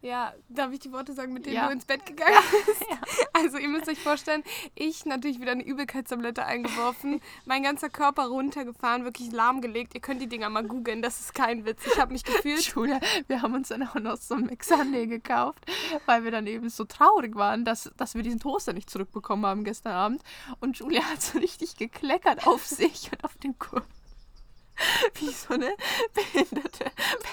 [0.00, 1.66] Ja, darf ich die Worte sagen, mit denen Ja.
[1.66, 2.84] du ins Bett gegangen bist?
[3.32, 4.42] Also ihr müsst euch vorstellen,
[4.74, 9.94] ich natürlich wieder eine Übelkeitstablette eingeworfen, mein ganzer Körper runtergefahren, wirklich lahmgelegt.
[9.94, 11.86] Ihr könnt die Dinger mal googeln, das ist kein Witz.
[11.86, 12.60] Ich habe mich gefühlt.
[12.74, 15.64] Julia, wir haben uns dann auch noch so ein Mexande gekauft,
[16.06, 19.62] weil wir dann eben so traurig waren, dass, dass wir diesen Toaster nicht zurückbekommen haben
[19.64, 20.22] gestern Abend.
[20.60, 23.86] Und Julia hat so richtig gekleckert auf sich und auf den Kurven.
[25.14, 25.70] Wie so eine
[26.14, 26.90] behinderte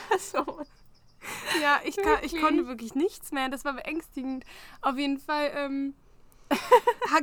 [0.09, 0.65] Person.
[1.61, 3.49] Ja, ich, kann, ich konnte wirklich nichts mehr.
[3.49, 4.45] Das war beängstigend.
[4.81, 5.95] Auf jeden Fall, ähm,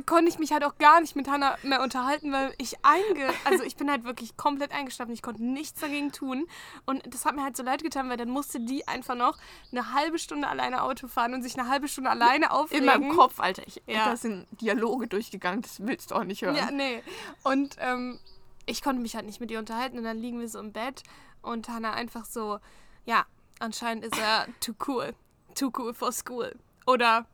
[0.05, 3.33] konnte ich mich halt auch gar nicht mit Hannah mehr unterhalten, weil ich einge...
[3.45, 5.13] Also ich bin halt wirklich komplett eingeschlafen.
[5.13, 6.45] Ich konnte nichts dagegen tun.
[6.85, 9.37] Und das hat mir halt so leid getan, weil dann musste die einfach noch
[9.71, 12.85] eine halbe Stunde alleine Auto fahren und sich eine halbe Stunde alleine In aufregen.
[12.85, 13.63] meinem Kopf, Alter.
[13.65, 14.05] Ich, Ja.
[14.05, 16.55] Da sind Dialoge durchgegangen, das willst du auch nicht hören.
[16.55, 17.01] Ja, nee.
[17.43, 18.19] Und ähm,
[18.65, 21.03] ich konnte mich halt nicht mit ihr unterhalten und dann liegen wir so im Bett
[21.41, 22.59] und Hannah einfach so,
[23.05, 23.25] ja,
[23.63, 25.13] anscheinend ist er too cool.
[25.55, 26.53] Too cool for school.
[26.85, 27.25] Oder,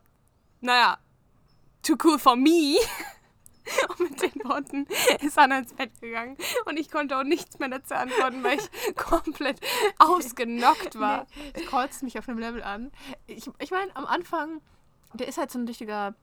[0.61, 0.97] naja,
[1.81, 2.77] too cool for me.
[3.89, 4.87] Und mit den Worten
[5.21, 8.95] ist Hannah ins Bett gegangen und ich konnte auch nichts mehr dazu antworten, weil ich
[8.95, 9.59] komplett
[9.99, 11.27] ausgenockt war.
[11.35, 12.91] Nee, es kotzt mich auf einem Level an.
[13.27, 14.61] Ich, ich meine, am Anfang,
[15.13, 16.15] der ist halt so ein richtiger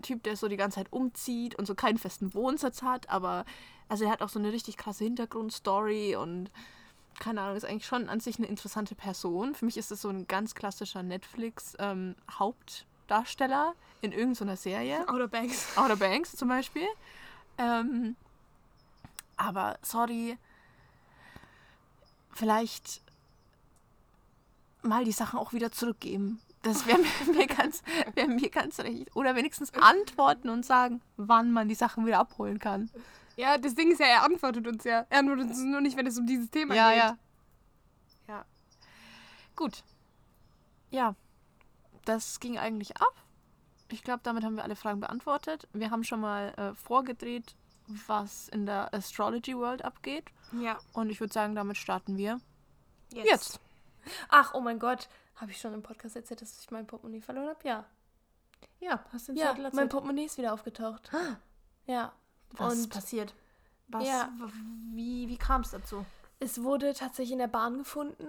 [0.00, 3.44] Typ, der so die ganze Zeit umzieht und so keinen festen Wohnsitz hat, aber
[3.90, 6.50] also er hat auch so eine richtig krasse Hintergrundstory und
[7.18, 9.54] keine Ahnung, ist eigentlich schon an sich eine interessante Person.
[9.54, 15.06] Für mich ist es so ein ganz klassischer Netflix-Hauptdarsteller in irgendeiner Serie.
[15.08, 15.76] Outer Banks.
[15.76, 16.86] Outer Banks zum Beispiel.
[17.58, 18.16] Ähm,
[19.36, 20.38] aber sorry,
[22.32, 23.02] vielleicht
[24.82, 26.40] mal die Sachen auch wieder zurückgeben.
[26.62, 27.82] Das wäre mir, mir, ganz,
[28.14, 29.14] wär mir ganz recht.
[29.14, 32.90] Oder wenigstens antworten und sagen, wann man die Sachen wieder abholen kann.
[33.38, 35.06] Ja, das Ding ist ja, er antwortet uns ja.
[35.08, 36.98] Er antwortet uns nur nicht, wenn es um dieses Thema Ja, geht.
[36.98, 37.18] ja.
[38.28, 38.44] Ja.
[39.54, 39.84] Gut.
[40.90, 41.14] Ja,
[42.04, 43.14] das ging eigentlich ab.
[43.90, 45.68] Ich glaube, damit haben wir alle Fragen beantwortet.
[45.72, 47.54] Wir haben schon mal äh, vorgedreht,
[48.06, 50.24] was in der Astrology World abgeht.
[50.52, 50.78] Ja.
[50.92, 52.40] Und ich würde sagen, damit starten wir
[53.12, 53.26] Jetzt.
[53.30, 53.60] jetzt.
[54.28, 55.08] Ach, oh mein Gott.
[55.36, 57.60] Habe ich schon im Podcast erzählt, dass ich mein Portemonnaie verloren habe?
[57.68, 57.84] Ja.
[58.80, 59.90] Ja, hast du den Ja, Zettel mein erzählt?
[59.90, 61.10] Portemonnaie ist wieder aufgetaucht.
[61.86, 62.12] Ja.
[62.52, 63.34] Was ist und- passiert?
[63.88, 64.30] Was, Ja.
[64.94, 66.04] Wie, wie kam es dazu?
[66.40, 68.26] Es wurde tatsächlich in der Bahn gefunden.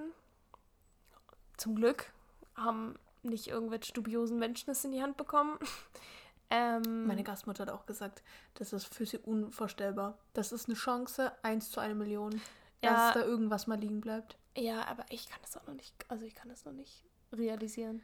[1.57, 2.11] Zum Glück
[2.55, 5.59] haben nicht irgendwelche dubiosen Menschen es in die Hand bekommen.
[6.49, 8.23] ähm, Meine Gastmutter hat auch gesagt,
[8.55, 10.17] das ist für sie unvorstellbar.
[10.33, 12.41] Das ist eine Chance, 1 zu 1 Million,
[12.81, 12.93] Ja.
[12.93, 14.37] dass da irgendwas mal liegen bleibt.
[14.55, 17.03] ja, aber ich kann das auch noch nicht, also ich kann das noch nicht
[17.33, 18.01] realisieren.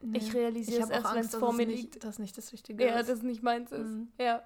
[0.00, 0.18] Nee.
[0.18, 2.04] Ich realisiere es hab auch erst, wenn Angst, es vor mir nicht, liegt.
[2.04, 3.08] Das nicht das Richtige Ja, ist.
[3.08, 3.86] das nicht meins ist.
[3.88, 4.08] Mhm.
[4.18, 4.42] Ja.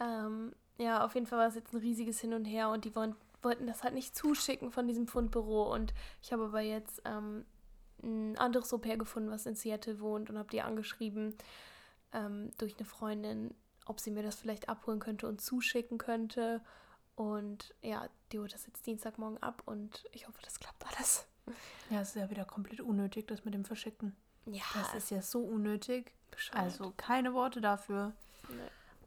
[0.00, 2.94] Ähm, ja, auf jeden Fall war es jetzt ein riesiges Hin und Her und die
[2.96, 5.72] wollen, wollten das halt nicht zuschicken von diesem Fundbüro.
[5.72, 7.44] Und ich habe aber jetzt ähm,
[8.02, 11.36] ein anderes Au-pair gefunden, was in Seattle wohnt und habe die angeschrieben
[12.12, 13.54] ähm, durch eine Freundin,
[13.86, 16.62] ob sie mir das vielleicht abholen könnte und zuschicken könnte.
[17.14, 21.26] Und ja, die holt das jetzt Dienstagmorgen ab und ich hoffe, das klappt alles.
[21.90, 24.16] Ja, es ist ja wieder komplett unnötig, das mit dem Verschicken.
[24.46, 26.12] Ja, Das ist ja so unnötig.
[26.30, 26.62] bescheuert.
[26.64, 28.12] Also keine Worte dafür.
[28.48, 28.56] Nee.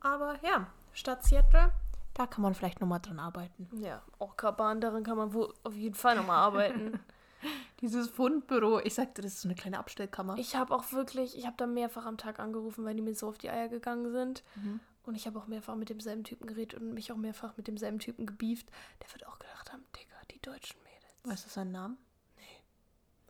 [0.02, 1.72] Aber ja, Stadt Seattle,
[2.14, 3.68] da kann man vielleicht nochmal dran arbeiten.
[3.82, 7.00] Ja, Orca-Bahn, daran kann man wohl auf jeden Fall nochmal arbeiten.
[7.82, 10.38] Dieses Fundbüro, ich sagte, das ist so eine kleine Abstellkammer.
[10.38, 13.28] Ich habe auch wirklich, ich habe da mehrfach am Tag angerufen, weil die mir so
[13.28, 14.44] auf die Eier gegangen sind.
[14.56, 14.80] Mhm.
[15.06, 18.00] Und ich habe auch mehrfach mit demselben Typen geredet und mich auch mehrfach mit demselben
[18.00, 18.70] Typen gebieft.
[19.02, 21.14] Der wird auch gedacht haben, Digga, die deutschen Mädels.
[21.26, 21.98] Weißt du seinen Namen?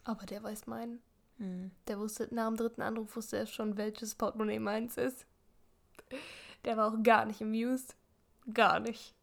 [0.05, 1.01] Aber der weiß meinen.
[1.37, 1.71] Hm.
[1.87, 5.25] Der wusste, nach dem dritten Anruf wusste er schon, welches Portemonnaie meins ist.
[6.65, 7.95] Der war auch gar nicht amused.
[8.53, 9.13] Gar nicht.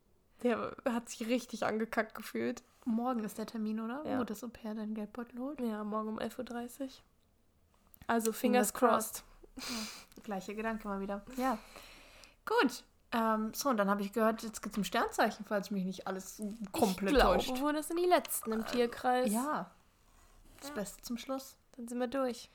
[0.43, 2.63] Der hat sich richtig angekackt gefühlt.
[2.85, 4.03] Morgen ist der Termin, oder?
[4.07, 4.19] Ja.
[4.19, 5.61] Wo das Au-pair deinen Geldbeutel holt.
[5.61, 6.89] Ja, morgen um 11.30 Uhr.
[8.07, 9.25] Also fingers, Fingers crossed.
[9.57, 10.25] crossed.
[10.25, 11.23] Gleicher Gedanke mal wieder.
[11.37, 11.59] Ja.
[12.47, 12.85] Gut.
[13.13, 16.07] Ähm, so, und dann habe ich gehört, jetzt geht es um Sternzeichen, falls mich nicht
[16.07, 16.41] alles
[16.73, 17.61] komplett ich glaube, täuscht.
[17.61, 19.31] wohl das sind die letzten im Tierkreis.
[19.33, 19.71] Ja.
[20.61, 21.57] Das Beste zum Schluss.
[21.77, 22.51] Dann sind wir durch.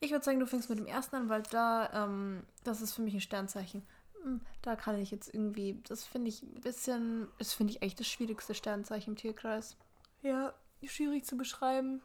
[0.00, 3.02] Ich würde sagen, du fängst mit dem ersten an, weil da, ähm, das ist für
[3.02, 3.86] mich ein Sternzeichen.
[4.22, 7.94] Hm, Da kann ich jetzt irgendwie, das finde ich ein bisschen, das finde ich eigentlich
[7.96, 9.76] das schwierigste Sternzeichen im Tierkreis.
[10.22, 10.54] Ja,
[10.84, 12.02] schwierig zu beschreiben.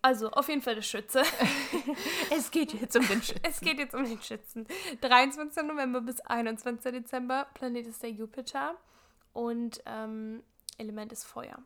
[0.00, 1.22] Also, auf jeden Fall der Schütze.
[2.30, 3.40] Es geht jetzt um den Schützen.
[3.42, 4.66] Es geht jetzt um den Schützen.
[5.00, 5.62] 23.
[5.64, 6.92] November bis 21.
[6.92, 7.46] Dezember.
[7.54, 8.76] Planet ist der Jupiter.
[9.32, 10.42] Und ähm,
[10.78, 11.58] Element ist Feuer.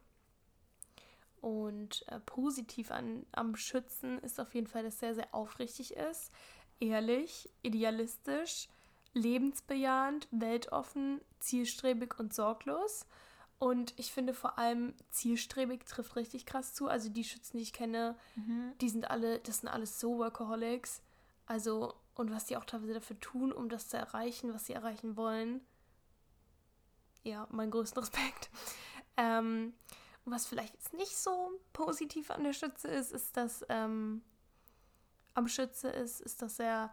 [1.40, 6.32] Und äh, positiv an, am Schützen ist auf jeden Fall, dass er sehr aufrichtig ist,
[6.80, 8.68] ehrlich, idealistisch,
[9.18, 13.06] lebensbejahend, weltoffen, zielstrebig und sorglos.
[13.58, 16.88] Und ich finde vor allem zielstrebig trifft richtig krass zu.
[16.88, 18.16] Also die Schützen, die ich kenne,
[18.80, 21.02] die sind alle, das sind alles so Workaholics.
[21.46, 25.16] Also, und was die auch teilweise dafür tun, um das zu erreichen, was sie erreichen
[25.16, 25.60] wollen.
[27.24, 28.48] Ja, mein größten Respekt.
[29.16, 29.74] Ähm,
[30.24, 34.22] was vielleicht jetzt nicht so positiv an der Schütze ist, ist, dass ähm,
[35.34, 36.92] am Schütze ist, ist, dass er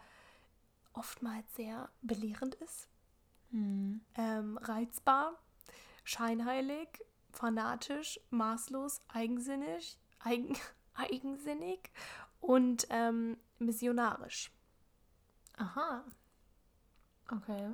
[0.96, 2.88] oftmals sehr belehrend ist,
[3.52, 4.02] Hm.
[4.16, 5.34] ähm, reizbar,
[6.04, 6.88] scheinheilig,
[7.32, 10.58] fanatisch, maßlos, eigensinnig, eigen,
[10.96, 11.92] eigensinnig
[12.42, 14.52] und ähm, missionarisch.
[15.58, 16.04] Aha.
[17.32, 17.74] Okay.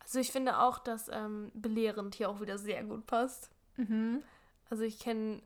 [0.00, 3.50] Also ich finde auch, dass ähm, belehrend hier auch wieder sehr gut passt.
[3.76, 4.22] Mhm.
[4.68, 5.42] Also ich kenne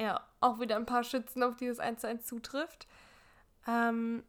[0.00, 2.86] ja auch wieder ein paar Schützen, auf die das eins zu eins zutrifft.
[3.66, 4.24] Ähm,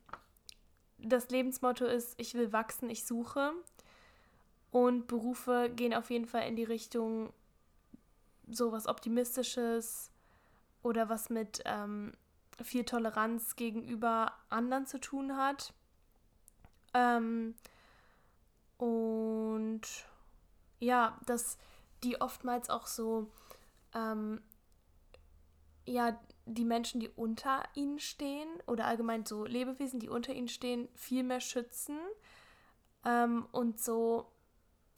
[1.01, 3.53] das Lebensmotto ist, ich will wachsen, ich suche.
[4.71, 7.33] Und Berufe gehen auf jeden Fall in die Richtung
[8.47, 10.11] so was Optimistisches
[10.83, 12.13] oder was mit ähm,
[12.61, 15.73] viel Toleranz gegenüber anderen zu tun hat.
[16.93, 17.55] Ähm,
[18.77, 19.81] und
[20.79, 21.57] ja, dass
[22.03, 23.29] die oftmals auch so,
[23.93, 24.41] ähm,
[25.85, 26.19] ja,
[26.53, 31.23] die Menschen, die unter ihnen stehen oder allgemein so Lebewesen, die unter ihnen stehen, viel
[31.23, 31.97] mehr schützen
[33.05, 34.31] ähm, und so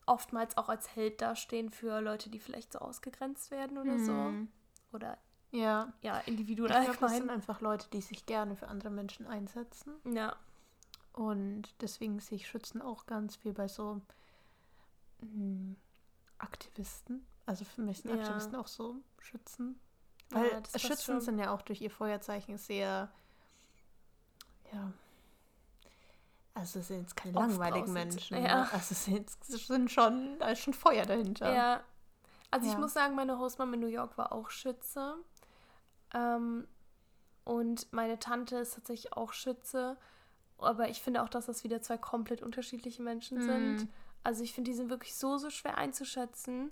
[0.06, 4.06] oftmals auch als Held dastehen für Leute, die vielleicht so ausgegrenzt werden oder Mhm.
[4.06, 4.96] so.
[4.96, 5.18] Oder
[5.52, 5.94] Ja.
[6.02, 7.36] ja, Individuen Ich glaube, das sind allgemein.
[7.38, 9.94] einfach Leute, die sich gerne für andere Menschen einsetzen.
[10.06, 10.36] Ja,
[11.14, 14.02] Und deswegen sehe ich Schützen auch ganz viel bei so
[15.22, 15.74] mm,
[16.38, 17.26] Aktivisten.
[17.46, 18.16] Also für mich sind Ja.
[18.20, 19.80] Aktivisten auch so Schützen.
[20.32, 23.10] Ja, Weil das passt Schützen sind ja auch durch ihr Feuerzeichen sehr,
[24.74, 24.92] ja,
[26.54, 27.94] also es sind jetzt keine langweiligen.
[27.94, 28.38] Menschen.
[28.38, 28.62] Ja.
[28.64, 28.72] Ne?
[28.74, 31.54] Also es sind, sind schon, da ist schon Feuer dahinter.
[31.54, 31.84] Ja.
[32.52, 32.80] Also ich Ja.
[32.80, 35.16] muss sagen, meine Hostmom in New York war auch Schütze.
[36.14, 36.68] Ähm,
[37.46, 39.98] und meine Tante ist tatsächlich auch Schütze.
[40.58, 43.44] Aber ich finde auch, dass das wieder zwei komplett unterschiedliche Menschen Mhm.
[43.44, 43.88] sind.
[44.24, 46.72] Also ich finde, die sind wirklich so, so schwer einzuschätzen.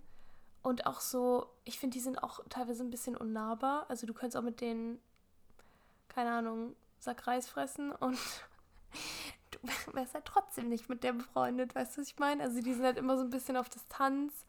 [0.62, 3.86] Und auch so, ich finde, die sind auch teilweise ein bisschen unnahbar.
[3.90, 5.00] Also du könntest auch mit denen,
[6.10, 8.18] keine Ahnung, Sack Reis fressen und
[9.52, 12.44] du wärst halt trotzdem nicht mit der befreundet, weißt du, was ich meine?
[12.44, 14.46] Also die sind halt immer so ein bisschen auf Distanz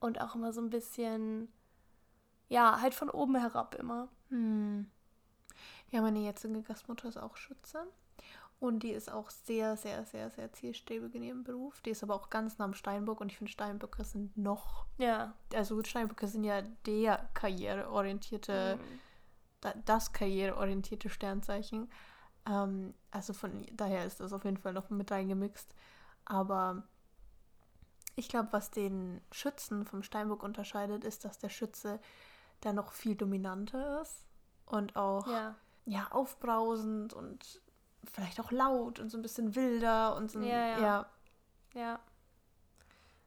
[0.00, 1.52] und auch immer so ein bisschen,
[2.48, 4.08] ja, halt von oben herab immer.
[4.30, 4.90] Hm.
[5.90, 7.86] Ja, meine jetzige Gastmutter ist auch Schütze.
[8.60, 11.80] Und die ist auch sehr, sehr, sehr, sehr zielstrebig in ihrem Beruf.
[11.80, 14.84] Die ist aber auch ganz nah am Steinbock und ich finde, Steinböcke sind noch.
[14.98, 15.32] Ja.
[15.54, 19.00] Also gut, Steinböcke sind ja der karriereorientierte, Mhm.
[19.62, 21.90] da, das karriereorientierte Sternzeichen.
[22.46, 25.74] Ähm, also von daher ist das auf jeden Fall noch mit reingemixt.
[26.26, 26.82] Aber
[28.16, 31.98] ich glaube, was den Schützen vom Steinbock unterscheidet, ist, dass der Schütze
[32.60, 34.26] da noch viel dominanter ist
[34.66, 35.54] und auch Ja.
[35.86, 37.62] ja, aufbrausend und
[38.12, 40.80] vielleicht auch laut und so ein bisschen wilder und so ein, Ja, ja.
[40.80, 41.10] ja.
[41.74, 42.00] Ja.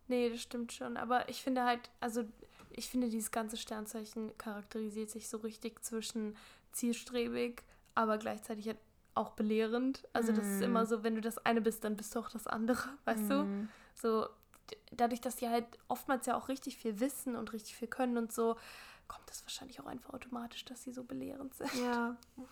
[0.08, 0.98] Nee, das stimmt schon.
[0.98, 2.24] Aber ich finde halt, also
[2.70, 6.36] ich finde, dieses ganze Sternzeichen charakterisiert sich so richtig zwischen
[6.72, 7.64] zielstrebig,
[7.96, 8.80] aber gleichzeitig halt
[9.16, 10.08] auch belehrend.
[10.12, 10.66] Also das ist Mhm.
[10.66, 13.44] immer so, wenn du das eine bist, dann bist du auch das andere, weißt du?
[13.44, 13.70] Mhm.
[13.96, 14.28] So,
[14.92, 18.34] dadurch, dass die halt oftmals ja auch richtig viel wissen und richtig viel können und
[18.34, 18.58] so,
[19.08, 21.72] kommt das wahrscheinlich auch einfach automatisch, dass sie so belehrend sind.
[21.74, 22.18] Ja.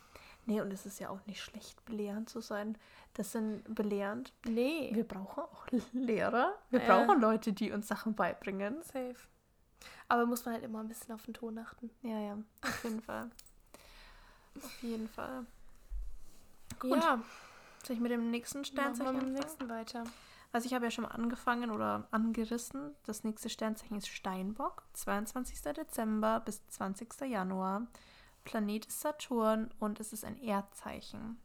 [0.46, 2.78] Nee, und es ist ja auch nicht schlecht, belehrend zu sein.
[3.14, 4.34] Das sind belehrend.
[4.46, 4.90] Nee.
[4.94, 6.54] Wir brauchen auch Lehrer.
[6.70, 7.04] Wir Ja.
[7.06, 8.82] brauchen Leute, die uns Sachen beibringen.
[8.84, 9.16] Safe.
[10.08, 11.90] Aber muss man halt immer ein bisschen auf den Ton achten.
[12.02, 13.30] Ja, ja, auf jeden Fall.
[14.58, 15.46] Auf jeden Fall.
[16.80, 16.98] Gut.
[16.98, 17.22] Ja,
[17.86, 20.04] Soll ich mit dem nächsten Sternzeichen mit dem nächsten weiter.
[20.52, 22.94] Also ich habe ja schon mal angefangen oder angerissen.
[23.06, 25.62] Das nächste Sternzeichen ist Steinbock, 22.
[25.62, 27.22] Dezember bis 20.
[27.22, 27.88] Januar.
[28.44, 31.40] Planet ist Saturn und es ist ein Erdzeichen.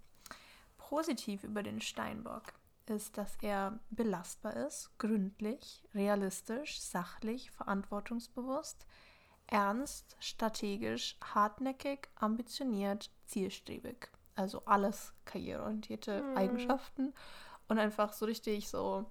[0.78, 2.52] Positiv über den Steinbock
[2.86, 8.86] ist, dass er belastbar ist, gründlich, realistisch, sachlich, verantwortungsbewusst,
[9.48, 14.08] ernst, strategisch, hartnäckig, ambitioniert, zielstrebig.
[14.34, 16.36] Also alles karriereorientierte Mhm.
[16.36, 17.14] Eigenschaften
[17.68, 19.10] und einfach so richtig so,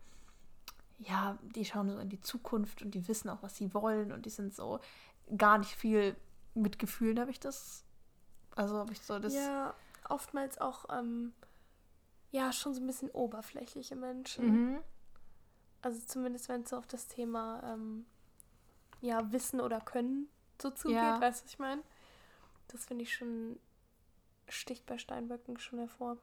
[1.00, 4.26] ja, die schauen so in die Zukunft und die wissen auch, was sie wollen und
[4.26, 4.80] die sind so
[5.36, 6.16] gar nicht viel
[6.56, 7.84] mit Gefühlen, habe ich das.
[8.56, 9.34] Also habe ich so das.
[9.34, 9.76] ja,
[10.10, 11.34] oftmals auch, ähm,
[12.32, 14.46] ja, schon so ein bisschen oberflächliche Menschen.
[14.74, 14.80] Mhm.
[15.82, 18.06] Also zumindest, wenn es so auf das Thema, ähm,
[19.02, 20.30] ja, Wissen oder Können
[20.62, 21.22] so zugeht, Ja.
[21.22, 21.84] weißt du, was ich meine?
[22.70, 23.60] Das finde ich schon,
[24.48, 26.18] sticht bei Steinböcken schon hervor.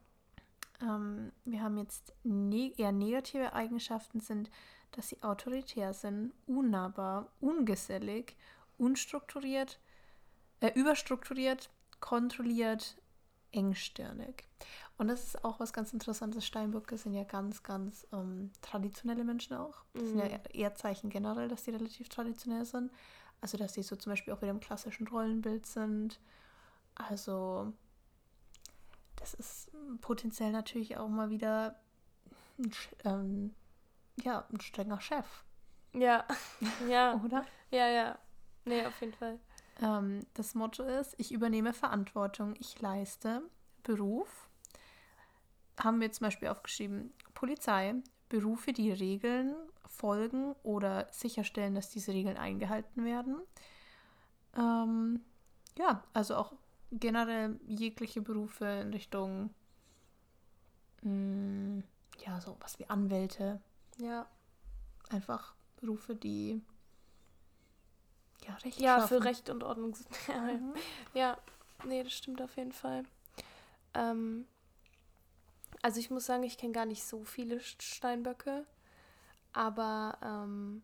[0.81, 4.51] Ähm, wir haben jetzt ne eher negative Eigenschaften sind,
[4.93, 8.37] dass sie autoritär sind, unnahbar, ungesellig,
[8.79, 9.79] unstrukturiert,
[10.63, 11.71] äh, überstrukturiert,
[12.01, 12.97] kontrolliert,
[13.53, 14.47] engstirnig.
[14.99, 16.47] Und das ist auch was ganz Interessantes.
[16.47, 19.85] Steinböcke sind ja ganz, ganz ähm, traditionelle Menschen auch.
[19.95, 20.41] Das sind ja Mhm.
[20.55, 22.93] Erdzeichen generell, dass die relativ traditionell sind.
[23.41, 26.21] Also, dass die so zum Beispiel auch wieder im klassischen Rollenbild sind.
[26.95, 27.73] Also,
[29.17, 29.71] das ist
[30.01, 31.81] potenziell natürlich auch mal wieder
[32.59, 32.73] ein,
[33.05, 33.55] ähm,
[34.23, 35.45] ja, ein strenger Chef,
[35.95, 36.27] Ja,
[36.89, 37.47] ja, oder?
[37.71, 38.19] ja, ja.
[38.65, 39.41] Nee, auf jeden Fall.
[39.83, 43.43] Ähm, das Motto ist, ich übernehme Verantwortung, ich leiste
[43.83, 44.49] Beruf.
[45.79, 47.95] Haben wir zum Beispiel aufgeschrieben, Polizei,
[48.29, 49.55] Berufe, die Regeln
[49.87, 53.41] folgen oder sicherstellen, dass diese Regeln eingehalten werden.
[54.57, 55.21] Ähm,
[55.77, 56.53] ja, also auch
[56.93, 59.51] generell jegliche Berufe in Richtung,
[61.03, 61.85] mh, mm,
[62.25, 63.61] ja, so was wie Anwälte.
[63.99, 64.27] Ja.
[65.11, 66.63] Einfach Berufe, die
[68.47, 69.19] ja, Recht Ja, schaffen.
[69.21, 69.95] für Recht und Ordnung.
[69.95, 70.75] sind- Mhm.
[71.15, 71.39] ja,
[71.85, 73.05] nee, das stimmt auf jeden Fall.
[73.95, 74.47] Ähm,
[75.83, 78.67] also ich muss sagen, ich kenne gar nicht so viele Steinböcke,
[79.53, 80.83] aber ähm,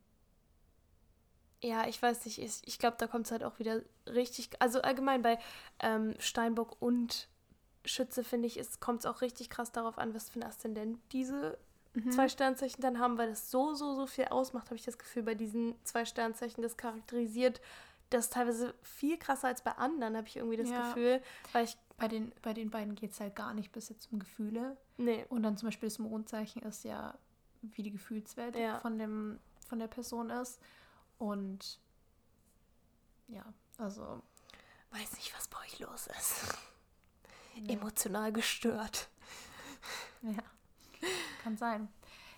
[1.62, 4.81] ja, ich weiß nicht, ich, ich glaube, da kommt es halt auch wieder richtig, also
[4.83, 5.38] allgemein bei
[5.81, 7.29] ähm, Steinbock und
[7.85, 11.59] Schütze, finde ich, kommt es auch richtig krass darauf an, was für ein Aszendent diese
[12.04, 12.11] Mhm.
[12.12, 15.22] zwei Sternzeichen dann haben, weil das so, so, so viel ausmacht, habe ich das Gefühl,
[15.22, 17.61] bei diesen zwei Sternzeichen, das charakterisiert
[18.11, 20.88] das teilweise viel krasser als bei anderen, habe ich irgendwie das Ja.
[20.88, 24.11] Gefühl, weil ich, Bei den, bei den beiden geht es halt gar nicht bis jetzt
[24.12, 24.76] um Gefühle.
[24.96, 27.18] nee, Und dann zum Beispiel das Mondzeichen ist ja,
[27.61, 28.78] wie die Gefühlswelt Ja.
[28.78, 30.58] von, dem, von der Person ist.
[31.18, 31.80] Und
[33.26, 33.44] ja,
[33.76, 34.22] also
[34.92, 36.44] weiß nicht, was bei euch los ist.
[37.68, 39.08] Emotional gestört.
[40.22, 40.32] Ja,
[41.42, 41.88] kann sein.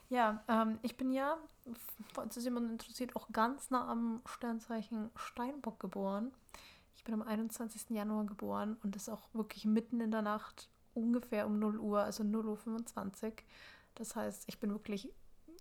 [0.08, 1.36] Ja, ähm, ich bin ja,
[2.12, 6.32] falls es jemand interessiert, auch ganz nah am Sternzeichen Steinbock geboren.
[6.96, 7.90] Ich bin am 21.
[7.90, 12.24] Januar geboren und das auch wirklich mitten in der Nacht, ungefähr um 0 Uhr, also
[12.24, 13.44] 0 Uhr 25.
[13.94, 15.12] Das heißt, ich bin wirklich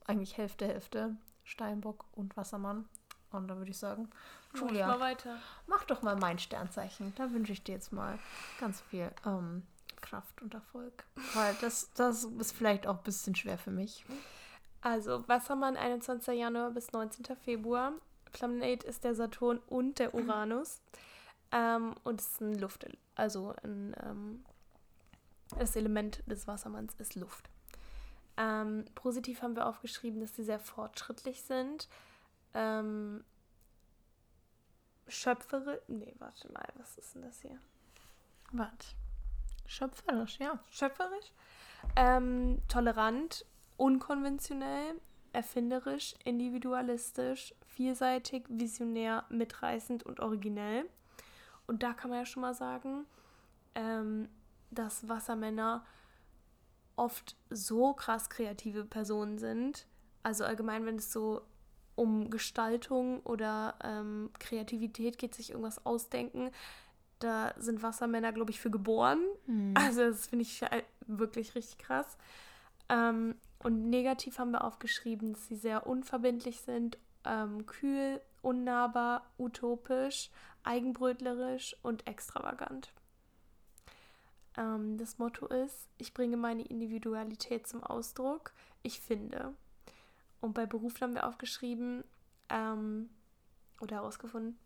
[0.06, 2.90] eigentlich Hälfte, Hälfte Steinbock und Wassermann.
[3.32, 4.10] Und da würde ich sagen,
[4.54, 5.38] Mach Julia, weiter.
[5.68, 7.14] mach doch mal mein Sternzeichen.
[7.16, 8.18] Da wünsche ich dir jetzt mal
[8.60, 9.64] ganz viel ähm,
[10.10, 11.06] Kraft und Erfolg.
[11.34, 14.06] Weil das, das ist vielleicht auch ein bisschen schwer für mich.
[14.82, 16.40] Also, Wassermann, 21.
[16.40, 17.36] Januar bis 19.
[17.36, 17.94] Februar.
[18.32, 20.82] Planet ist der Saturn und der Uranus.
[21.52, 24.46] Ähm, und es ist ein Luft, also ein, ähm,
[25.58, 27.50] das Element des Wassermanns ist Luft.
[28.38, 31.90] Ähm, positiv haben wir aufgeschrieben, dass sie sehr fortschrittlich sind.
[32.54, 33.24] Ähm,
[35.08, 35.82] Schöpfere.
[35.88, 37.60] Nee, warte mal, was ist denn das hier?
[38.52, 38.96] Was?
[39.70, 40.58] Schöpferisch, ja.
[40.72, 41.32] schöpferisch,
[41.96, 43.46] ähm, tolerant,
[43.78, 45.00] unkonventionell,
[45.32, 50.90] erfinderisch, individualistisch, vielseitig, visionär, mitreißend und originell.
[51.68, 53.06] Und da kann man ja schon mal sagen,
[53.76, 54.28] ähm,
[54.72, 55.86] dass Wassermänner
[56.96, 59.86] oft so krass kreative Personen sind.
[60.24, 61.44] Also allgemein, wenn es so
[61.94, 66.50] um Gestaltung oder ähm, Kreativität geht, sich irgendwas ausdenken,
[67.20, 69.20] da sind Wassermänner, glaube ich, für geboren.
[69.46, 69.74] Mhm.
[69.76, 72.18] Also das finde ich halt wirklich richtig krass.
[72.90, 80.32] Ähm, und negativ haben wir aufgeschrieben, dass sie sehr unverbindlich sind, ähm, kühl, unnahbar, utopisch,
[80.64, 82.94] eigenbrötlerisch und extravagant.
[84.58, 89.54] Ähm, das Motto ist, ich bringe meine Individualität zum Ausdruck, ich finde.
[90.42, 92.04] Und bei Beruf haben wir aufgeschrieben
[92.50, 93.10] ähm,
[93.82, 94.58] oder herausgefunden,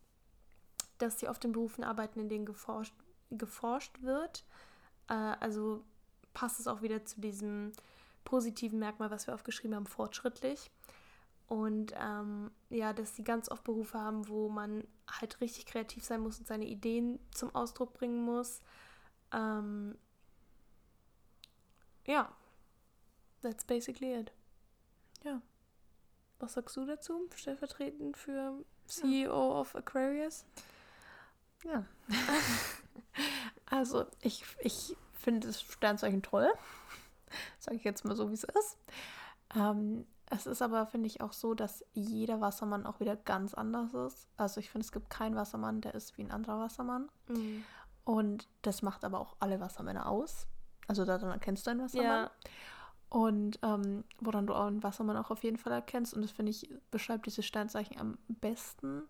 [1.03, 2.93] dass sie auf den Berufen arbeiten, in denen geforscht,
[3.29, 4.43] geforscht wird.
[5.09, 5.83] Äh, also
[6.33, 7.71] passt es auch wieder zu diesem
[8.23, 10.71] positiven Merkmal, was wir aufgeschrieben haben, fortschrittlich.
[11.47, 16.21] Und ähm, ja, dass sie ganz oft Berufe haben, wo man halt richtig kreativ sein
[16.21, 18.61] muss und seine Ideen zum Ausdruck bringen muss.
[19.31, 19.97] Ähm,
[22.05, 22.31] ja,
[23.41, 24.31] that's basically it.
[25.23, 25.41] Ja.
[26.39, 30.45] Was sagst du dazu, stellvertretend für CEO of Aquarius?
[31.65, 31.85] Ja.
[33.65, 36.51] also, ich, ich finde das Sternzeichen toll.
[37.59, 38.77] Sage ich jetzt mal so, wie es ist.
[39.55, 43.93] Ähm, es ist aber, finde ich, auch so, dass jeder Wassermann auch wieder ganz anders
[43.93, 44.27] ist.
[44.37, 47.09] Also, ich finde, es gibt keinen Wassermann, der ist wie ein anderer Wassermann.
[47.27, 47.63] Mhm.
[48.03, 50.47] Und das macht aber auch alle Wassermänner aus.
[50.87, 52.25] Also, daran erkennst du einen Wassermann.
[52.25, 52.31] Ja,
[53.09, 56.49] Und ähm, woran du auch einen Wassermann auch auf jeden Fall erkennst, und das finde
[56.49, 59.03] ich, beschreibt dieses Sternzeichen am besten,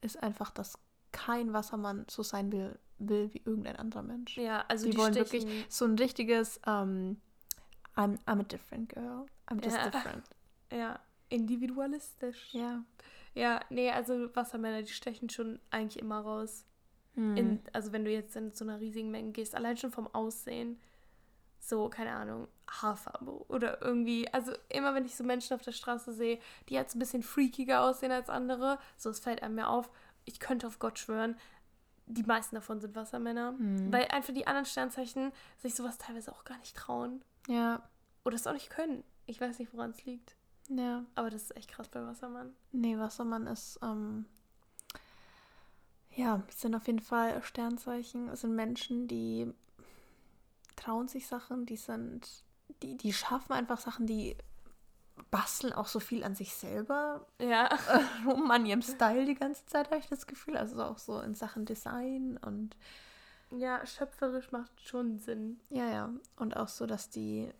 [0.00, 0.78] ist einfach, dass
[1.14, 4.36] kein Wassermann so sein will, will wie irgendein anderer Mensch.
[4.36, 7.16] ja, also die, die, wollen stechen, wirklich so ein richtiges ähm,
[7.96, 9.26] I'm, I'm a different girl.
[9.48, 9.88] I'm just Ja.
[9.88, 10.24] different.
[10.72, 10.98] ja,
[11.28, 12.52] individualistisch.
[12.52, 12.84] Ja.
[13.34, 16.64] Ja, nee, also Wassermänner, die stechen schon eigentlich immer raus.
[17.14, 17.36] Hm.
[17.36, 20.78] In, also wenn du jetzt in so einer riesigen Menge gehst, allein schon vom Aussehen,
[21.60, 26.12] so, keine Ahnung, Haarfarbe oder irgendwie, also immer wenn ich so Menschen auf der Straße
[26.12, 29.90] sehe, die jetzt ein bisschen freakiger aussehen als andere, so es fällt einem mehr auf,
[30.24, 31.36] ich könnte auf Gott schwören,
[32.06, 33.92] die meisten davon sind Wassermänner, Hm.
[33.92, 37.82] weil einfach die anderen Sternzeichen sich sowas teilweise auch gar nicht trauen ja.
[38.24, 39.02] oder es auch nicht können.
[39.26, 40.36] Ich weiß nicht, woran es liegt,
[40.68, 41.04] Ja.
[41.14, 42.54] aber das ist echt krass bei Wassermann.
[42.72, 44.26] Nee, Wassermann ist, ähm,
[46.10, 48.28] ja, es sind auf jeden Fall Sternzeichen.
[48.28, 49.52] Es sind Menschen, die
[50.76, 52.44] trauen sich Sachen, die sind,
[52.82, 54.36] die, die schaffen einfach Sachen, die
[55.30, 57.68] basteln auch so viel an sich selber Ja.
[58.26, 60.56] rum, an ihrem Style die ganze Zeit, habe ich das Gefühl.
[60.56, 62.76] Also auch so in Sachen Design und
[63.50, 65.60] Ja, schöpferisch macht schon Sinn.
[65.70, 66.10] ja, ja.
[66.36, 67.50] Und auch so, dass die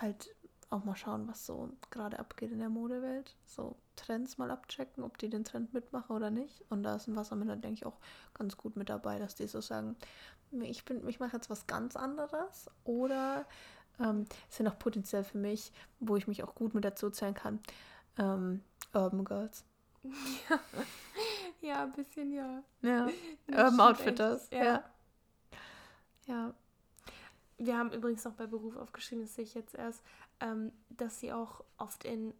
[0.00, 0.34] halt
[0.70, 3.34] auch mal schauen, was so gerade abgeht in der Modewelt.
[3.46, 6.62] So Trends mal abchecken, ob die den Trend mitmachen oder nicht.
[6.68, 7.98] Und da ist ein Wassermänner, denke ich, auch
[8.34, 9.96] ganz gut mit dabei, dass die so sagen,
[10.50, 12.70] ich, bin, ich mache jetzt was ganz anderes.
[12.84, 13.46] Oder
[14.00, 17.60] ähm, sind auch potenziell für mich, wo ich mich auch gut mit dazu zählen kann,
[18.18, 18.62] ähm,
[18.94, 19.64] Urban Girls.
[21.60, 22.62] Ja, ein bisschen ja.
[22.82, 23.08] Ja,
[23.48, 24.48] Das Urban Outfitters.
[24.50, 24.64] ja.
[24.64, 24.84] Ja.
[26.26, 26.54] ja.
[27.58, 30.00] Wir haben übrigens noch bei Beruf aufgeschrieben, das sehe ich jetzt erst,
[30.38, 32.32] ähm, dass sie auch oft in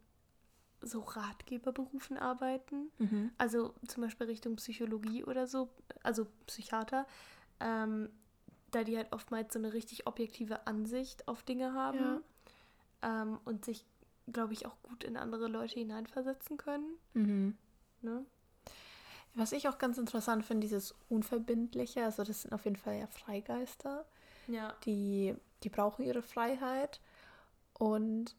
[0.81, 2.89] so Ratgeberberufen arbeiten.
[2.99, 3.31] Mhm.
[3.37, 5.69] Also zum Beispiel Richtung Psychologie oder so,
[6.03, 7.05] also Psychiater.
[7.59, 8.09] Ähm,
[8.71, 12.21] da die halt oftmals so eine richtig objektive Ansicht auf Dinge haben.
[13.01, 13.85] Ähm, und sich,
[14.31, 16.97] glaube ich, auch gut in andere Leute hineinversetzen können.
[17.13, 17.57] Mhm.
[18.01, 18.25] Ne?
[19.35, 23.07] Was ich auch ganz interessant finde, dieses Unverbindliche, also das sind auf jeden Fall ja
[23.07, 24.05] Freigeister,
[24.47, 24.75] Ja.
[24.85, 26.99] die, die brauchen ihre Freiheit.
[27.73, 28.35] Und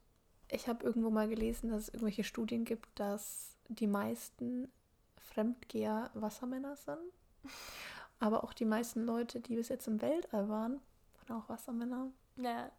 [0.48, 4.70] ich habe irgendwo mal gelesen, dass es irgendwelche Studien gibt, dass die meisten
[5.16, 6.98] Fremdgeher Wassermänner sind.
[8.20, 10.80] Aber auch die meisten Leute, die bis jetzt im Weltall waren,
[11.26, 12.08] waren auch Wassermänner.
[12.36, 12.70] Ja,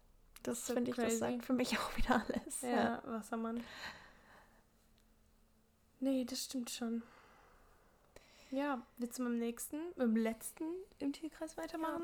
[0.42, 2.62] Das So finde ich, das sagt für mich auch wieder alles.
[2.62, 3.62] ja, Wassermann.
[6.00, 7.02] Nee, das stimmt schon.
[8.50, 10.64] Ja, willst du mit dem nächsten, mit dem letzten
[10.98, 12.02] im Tierkreis weitermachen?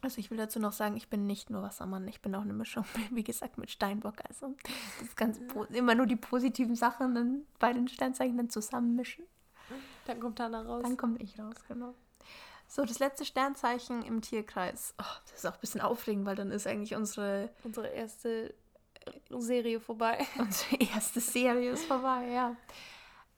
[0.00, 2.52] Also ich will dazu noch sagen, ich bin nicht nur Wassermann, ich bin auch eine
[2.52, 4.16] Mischung, wie gesagt, mit Steinbock.
[4.28, 9.24] Also das ist ganz immer nur die positiven Sachen dann bei den Sternzeichen dann zusammenmischen.
[10.08, 10.82] Dann kommt Hannah raus.
[10.82, 11.94] Dann komme ich raus, genau.
[12.66, 14.94] So, das letzte Sternzeichen im Tierkreis.
[14.98, 18.54] Oh, das ist auch ein bisschen aufregend, weil dann ist eigentlich unsere, Unsere erste
[19.06, 20.26] äh, Serie vorbei.
[20.38, 22.56] unsere erste Serie ist vorbei, ja.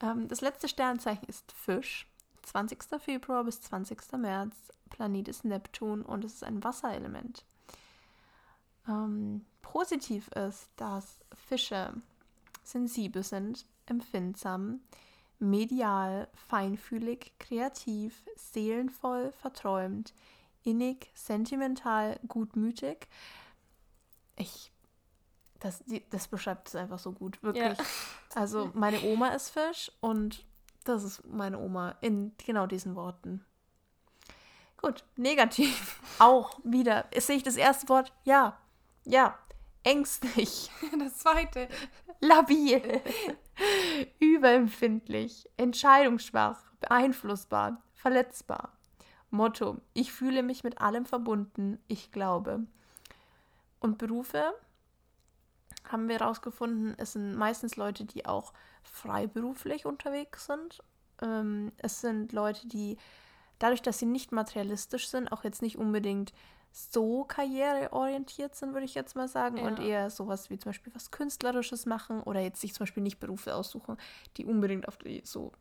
[0.01, 2.07] Ähm, das letzte Sternzeichen ist Fisch.
[2.43, 2.79] 20.
[3.01, 3.99] Februar bis 20.
[4.19, 4.55] März.
[4.91, 7.45] Planet ist Neptun und es ist ein Wasserelement.
[8.89, 11.93] Ähm, positiv ist, dass Fische
[12.63, 14.81] sensibel sind, empfindsam,
[15.41, 20.15] medial, feinfühlig, kreativ, seelenvoll, verträumt,
[20.63, 23.09] innig, sentimental, gutmütig.
[24.37, 24.71] Ich,
[25.59, 27.79] das, das beschreibt es einfach so gut, wirklich.
[27.79, 27.85] Ja.
[28.35, 30.45] Also meine Oma ist Fisch und
[30.85, 33.45] das ist meine Oma in genau diesen Worten.
[34.77, 36.01] Gut, negativ.
[36.19, 37.07] Auch wieder.
[37.17, 38.13] Sehe ich das erste Wort?
[38.25, 38.59] Ja.
[39.05, 39.39] Ja.
[39.83, 40.71] Ängstlich.
[40.99, 41.69] Das zweite.
[42.21, 43.01] Labil.
[44.19, 45.49] Überempfindlich.
[45.57, 46.63] Entscheidungsschwach.
[46.81, 47.83] Beeinflussbar.
[47.95, 48.73] Verletzbar.
[49.31, 49.79] Motto.
[49.95, 51.79] Ich fühle mich mit allem verbunden.
[51.89, 52.61] Ich glaube.
[53.81, 54.53] Und Berufe
[55.85, 58.53] haben wir herausgefunden, es sind meistens Leute, die auch
[58.83, 60.83] freiberuflich unterwegs sind.
[61.23, 62.97] Ähm, es sind Leute, die
[63.61, 66.33] dadurch, dass sie nicht materialistisch sind, auch jetzt nicht unbedingt
[66.73, 69.67] so karriereorientiert sind, würde ich jetzt mal sagen, Ja.
[69.67, 73.19] und eher sowas wie zum Beispiel was Künstlerisches machen oder jetzt sich zum Beispiel nicht
[73.21, 73.97] Berufe aussuchen,
[74.37, 75.53] die unbedingt auf die so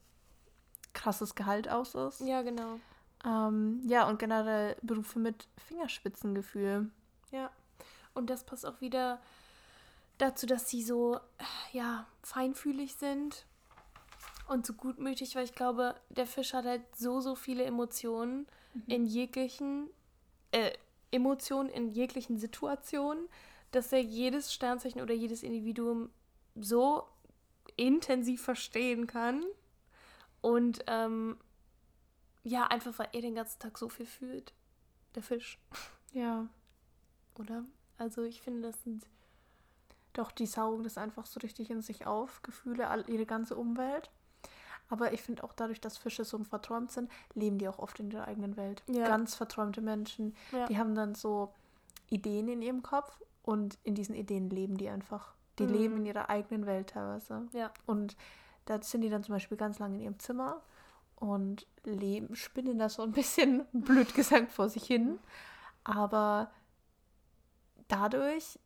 [0.94, 2.22] krasses Gehalt aus ist.
[2.22, 2.80] Ja, genau.
[3.26, 6.90] Ähm, ja, und generell Berufe mit Fingerspitzengefühl.
[7.32, 7.50] Ja.
[8.14, 9.20] Und das passt auch wieder
[10.20, 11.20] dazu, dass sie so,
[11.74, 13.46] ja, feinfühlig sind
[14.50, 18.48] und so gutmütig, weil ich glaube, der Fisch hat halt so, so viele Emotionen
[18.88, 19.90] in jeglichen,
[20.52, 20.72] äh,
[21.12, 23.28] Emotionen in jeglichen Situationen,
[23.72, 26.10] dass er jedes Sternzeichen oder jedes Individuum
[26.56, 27.08] so
[27.76, 29.44] intensiv verstehen kann.
[30.42, 31.38] Und ähm,
[32.44, 34.54] ja, einfach weil er den ganzen Tag so viel fühlt.
[35.16, 35.60] Der Fisch,
[36.14, 36.48] Ja.
[37.36, 37.66] oder?
[37.98, 39.06] Also ich finde, das sind
[40.14, 44.10] Doch, die saugen das einfach so richtig in sich auf, Gefühle, all, ihre ganze Umwelt.
[44.90, 48.10] Aber ich finde auch dadurch, dass Fische so verträumt sind, leben die auch oft in
[48.12, 48.84] ihrer eigenen Welt.
[48.88, 49.08] Ja.
[49.08, 50.66] Ganz verträumte Menschen, Ja.
[50.68, 51.54] die haben dann so
[52.10, 55.34] Ideen in ihrem Kopf und in diesen Ideen leben die einfach.
[55.60, 55.74] Die Mhm.
[55.74, 57.48] leben in ihrer eigenen Welt teilweise.
[57.54, 57.72] Ja.
[57.86, 58.16] Und
[58.66, 60.62] da sind die dann zum Beispiel ganz lange in ihrem Zimmer
[61.18, 65.20] und leben, spinnen da so ein bisschen, blöd gesagt, vor sich hin.
[65.84, 66.50] Aber
[67.88, 68.60] dadurch,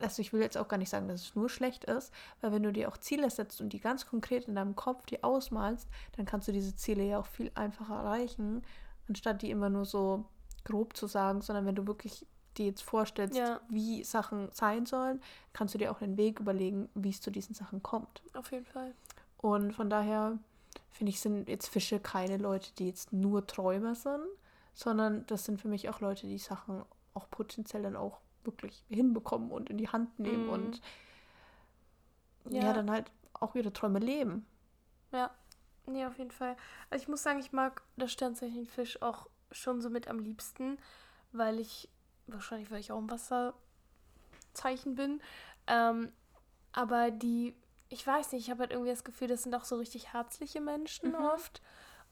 [0.00, 2.62] also ich will jetzt auch gar nicht sagen, dass es nur schlecht ist, weil wenn
[2.62, 6.26] du dir auch Ziele setzt und die ganz konkret in deinem Kopf die ausmalst, dann
[6.26, 8.62] kannst du diese Ziele ja auch viel einfacher erreichen,
[9.08, 10.24] anstatt die immer nur so
[10.64, 12.26] grob zu sagen, sondern wenn du wirklich
[12.56, 13.60] dir jetzt vorstellst, Ja.
[13.68, 15.20] wie Sachen sein sollen,
[15.52, 18.22] kannst du dir auch den Weg überlegen, wie es zu diesen Sachen kommt.
[18.34, 18.92] Auf jeden Fall.
[19.38, 20.38] Und von daher
[20.90, 24.24] finde ich, sind jetzt Fische keine Leute, die jetzt nur Träumer sind,
[24.74, 26.82] sondern das sind für mich auch Leute, die Sachen
[27.14, 30.48] auch potenziell dann auch wirklich hinbekommen und in die Hand nehmen Mhm.
[30.48, 30.80] und
[32.48, 32.62] ja.
[32.66, 32.72] Ja.
[32.72, 34.46] dann halt auch ihre Träume leben.
[35.12, 35.30] Ja,
[35.86, 36.56] nee, auf jeden Fall.
[36.90, 40.78] Also ich muss sagen, ich mag das Sternzeichen Fisch auch schon so mit am liebsten,
[41.32, 41.88] weil ich,
[42.26, 45.20] wahrscheinlich weil ich auch ein Wasserzeichen bin,
[45.66, 46.12] ähm,
[46.72, 47.54] aber die,
[47.88, 50.60] ich weiß nicht, ich habe halt irgendwie das Gefühl, das sind auch so richtig herzliche
[50.60, 51.16] Menschen Mhm.
[51.16, 51.60] oft.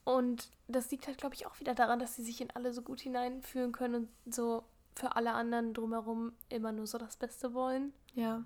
[0.05, 2.83] Und das liegt halt, glaube ich, auch wieder daran, dass sie sich in alle so
[2.83, 3.95] gut hineinfühlen können
[4.27, 4.65] und so
[4.99, 7.93] für alle anderen drumherum immer nur so das Beste wollen.
[8.15, 8.45] Ja.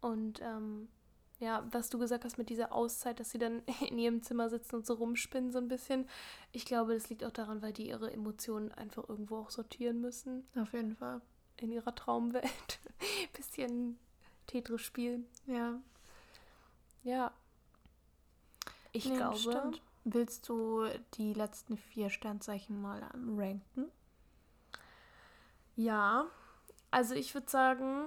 [0.00, 0.88] Und ähm,
[1.38, 4.76] ja, was du gesagt hast mit dieser Auszeit, dass sie dann in ihrem Zimmer sitzen
[4.76, 6.08] und so rumspinnen so ein bisschen.
[6.52, 10.44] Ich glaube, das liegt auch daran, weil die ihre Emotionen einfach irgendwo auch sortieren müssen
[10.56, 11.20] Auf jeden Fall.
[11.58, 12.80] in ihrer Traumwelt.
[13.32, 13.98] bisschen
[14.48, 15.26] Tetris spielen.
[15.46, 15.78] Ja.
[17.04, 17.32] Ja.
[18.92, 19.36] Ich Nee, glaube.
[19.38, 19.82] stimmt.
[20.04, 23.90] Willst du die letzten vier Sternzeichen mal ranken?
[25.76, 26.26] Ja.
[26.90, 28.06] Also ich würde sagen,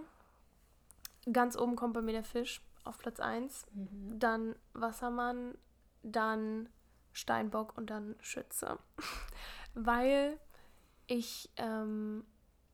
[1.32, 3.68] ganz oben kommt bei mir der Fisch auf Platz 1.
[3.72, 5.58] dann Wassermann,
[6.02, 6.70] dann
[7.14, 8.80] Steinbock und dann Schütze.
[9.74, 10.40] weil
[11.08, 12.26] ich, ähm,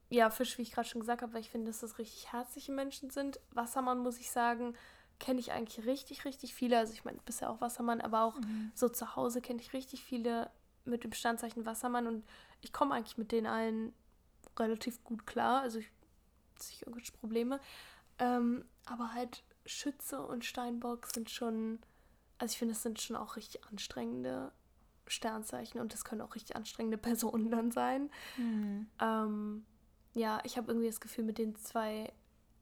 [0.09, 2.71] ja, Fisch, wie ich gerade schon gesagt habe, weil ich finde, dass das richtig herzliche
[2.71, 3.39] Menschen sind.
[3.51, 4.75] Wassermann, muss ich sagen,
[5.19, 6.77] kenne ich eigentlich richtig, richtig viele.
[6.77, 8.37] Also ich meine, bisher auch Wassermann, aber auch
[8.73, 10.49] so zu Hause kenne ich richtig viele
[10.83, 12.25] mit dem Standzeichen Wassermann und
[12.61, 13.93] ich komme eigentlich mit denen allen
[14.60, 15.62] relativ gut klar.
[15.62, 15.89] Also ich
[16.60, 17.60] nicht irgendwelche Probleme.
[18.20, 21.80] Ähm, aber halt Schütze und Steinbock sind schon,
[22.38, 24.51] also ich finde, das sind schon auch richtig anstrengende
[25.08, 28.10] Sternzeichen und das können auch richtig anstrengende Personen dann sein.
[29.01, 29.66] Ähm,
[30.14, 32.12] ja, ich habe irgendwie das Gefühl, mit den zwei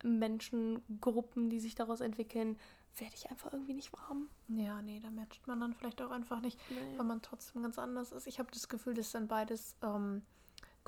[0.04, 2.58] Menschengruppen, die sich daraus entwickeln,
[2.98, 4.30] werde ich einfach irgendwie nicht warm.
[4.48, 6.98] Ja, nee, da matcht man dann vielleicht auch einfach nicht, Nee.
[6.98, 8.28] weil man trotzdem ganz anders ist.
[8.28, 10.22] Ich habe das Gefühl, das sind beides ähm,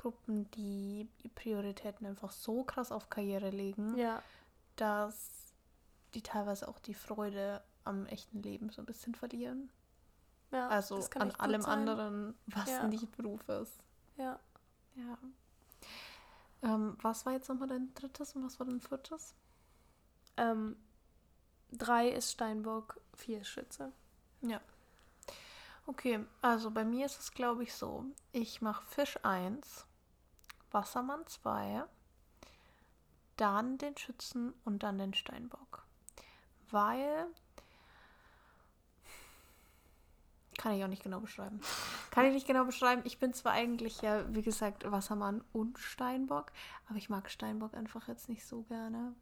[0.06, 4.22] Gruppen, die Prioritäten einfach so krass auf Karriere legen, Ja,
[4.76, 5.52] dass
[6.14, 9.68] die teilweise auch die Freude am echten Leben so ein bisschen verlieren.
[10.52, 10.68] ja.
[10.68, 11.72] Also an allem sein.
[11.88, 12.86] anderen, was Ja.
[12.86, 13.82] nicht Beruf ist.
[14.16, 14.38] Ja.
[14.94, 15.18] Ja.
[16.62, 19.34] Ähm, was war jetzt nochmal dein drittes und was war dein viertes?
[20.36, 20.76] Ähm,
[21.72, 23.90] drei ist Steinbock, vier ist Schütze.
[24.42, 24.60] Ja.
[25.86, 28.04] Okay, also bei mir ist es, glaube ich, so.
[28.32, 29.84] Ich mache Fisch 1,
[30.70, 31.84] Wassermann 2,
[33.36, 35.84] dann den Schützen und dann den Steinbock.
[36.70, 37.26] Weil.
[40.58, 41.60] Kann ich auch nicht genau beschreiben.
[42.10, 43.02] Kann ich nicht genau beschreiben.
[43.04, 46.50] Ich bin zwar eigentlich ja, wie gesagt, Wassermann und Steinbock,
[46.88, 49.14] aber ich mag Steinbock einfach jetzt nicht so gerne.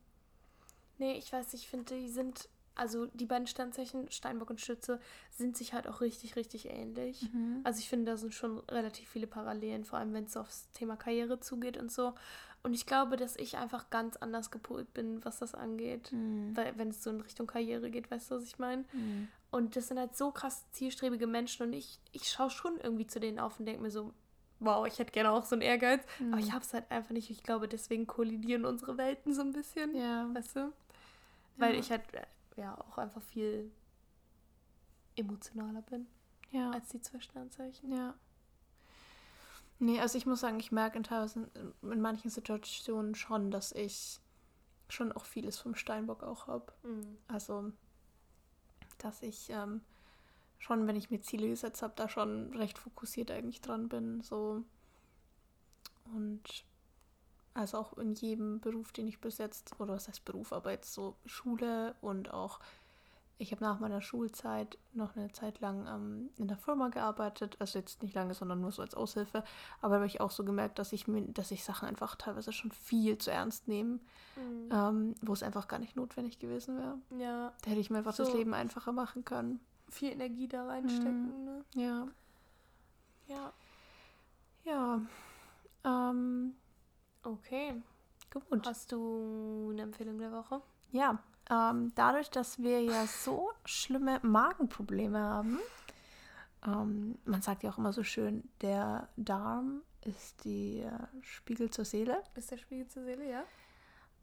[0.98, 5.00] Nee, ich weiß, ich finde, die sind, also die beiden Sternzeichen, Steinbock und Schütze,
[5.30, 7.28] sind sich halt auch richtig, richtig ähnlich.
[7.64, 10.96] Also ich finde, da sind schon relativ viele Parallelen, vor allem wenn es aufs Thema
[10.96, 12.14] Karriere zugeht und so.
[12.62, 16.10] Und ich glaube, dass ich einfach ganz anders gepolt bin, was das angeht.
[16.12, 16.56] Mhm.
[16.56, 18.84] Weil, wenn es so in Richtung Karriere geht, weißt du, was ich meine?
[18.92, 19.28] Mhm.
[19.50, 23.20] Und das sind halt so krass zielstrebige Menschen und ich, ich schaue schon irgendwie zu
[23.20, 24.12] denen auf und denke mir so,
[24.60, 26.02] wow, ich hätte gerne auch so einen Ehrgeiz.
[26.32, 27.28] Aber ich habe es halt einfach nicht.
[27.30, 29.94] Ich glaube, deswegen kollidieren unsere Welten so ein bisschen.
[29.94, 30.28] Ja.
[30.32, 30.72] Weißt du?
[31.56, 31.80] Weil Ja.
[31.80, 32.02] ich halt
[32.56, 33.70] ja auch einfach viel
[35.16, 36.06] emotionaler bin
[36.50, 36.70] Ja.
[36.70, 37.92] als die zwei Sternzeichen.
[37.92, 38.14] Ja.
[39.78, 41.50] Nee, also ich muss sagen, ich merke in teilweise
[41.82, 44.20] in manchen Situationen schon, dass ich
[44.88, 46.72] schon auch vieles vom Steinbock auch habe.
[46.82, 47.18] Mhm.
[47.26, 47.72] Also,
[48.98, 49.80] dass ich ähm,
[50.58, 54.22] schon, wenn ich mir Ziele gesetzt habe, da schon recht fokussiert eigentlich dran bin.
[54.22, 54.64] So.
[56.14, 56.64] Und
[57.54, 60.92] also auch in jedem Beruf, den ich bis jetzt, oder was heißt Beruf, aber jetzt
[60.92, 62.60] so Schule und auch,
[63.38, 67.78] ich habe nach meiner Schulzeit noch eine Zeit lang ähm, in der Firma gearbeitet, also
[67.78, 69.42] jetzt nicht lange, sondern nur so als Aushilfe,
[69.80, 72.70] aber habe ich auch so gemerkt, dass ich mir, dass ich Sachen einfach teilweise schon
[72.70, 73.98] viel zu ernst nehme,
[74.36, 74.68] Mhm.
[74.72, 76.98] ähm, wo es einfach gar nicht notwendig gewesen wäre.
[77.22, 78.36] Ja, Da hätte ich mir einfach das So.
[78.36, 79.60] Leben einfacher machen können.
[79.90, 81.44] viel Energie da reinstecken.
[81.44, 81.64] Ne?
[81.74, 82.08] Ja.
[83.28, 83.52] Ja.
[84.64, 85.00] Ja.
[85.84, 86.54] Ähm,
[87.24, 87.82] Okay.
[88.32, 88.66] gut.
[88.66, 90.60] Hast du eine Empfehlung der Woche?
[90.92, 91.18] Ja.
[91.50, 95.58] Ähm, dadurch, dass wir ja so schlimme Magenprobleme haben,
[96.66, 100.90] ähm, man sagt ja auch immer so schön, der Darm ist die äh,
[101.22, 102.22] Spiegel zur Seele.
[102.34, 103.44] Ist der Spiegel zur Seele, ja?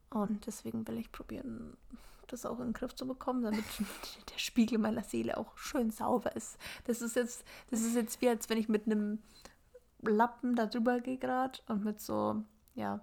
[0.09, 1.77] Und deswegen will ich probieren,
[2.27, 3.63] das auch in den Griff zu bekommen, damit
[4.33, 6.57] der Spiegel meiner Seele auch schön sauber ist.
[6.85, 9.19] Das ist jetzt, das ist jetzt wie als wenn ich mit einem
[10.01, 12.43] Lappen da drüber gehe gerade und mit so,
[12.76, 13.01] ja,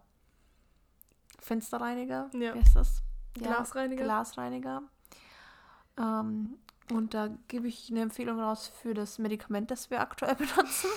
[1.41, 2.31] Fensterreiniger.
[2.33, 2.55] Ja.
[2.55, 3.03] Wie heißt das?
[3.35, 4.05] Glasreiniger.
[4.05, 4.83] Glasreiniger.
[5.97, 6.59] Ähm,
[6.91, 10.91] und da gebe ich eine Empfehlung raus für das Medikament, das wir aktuell benutzen.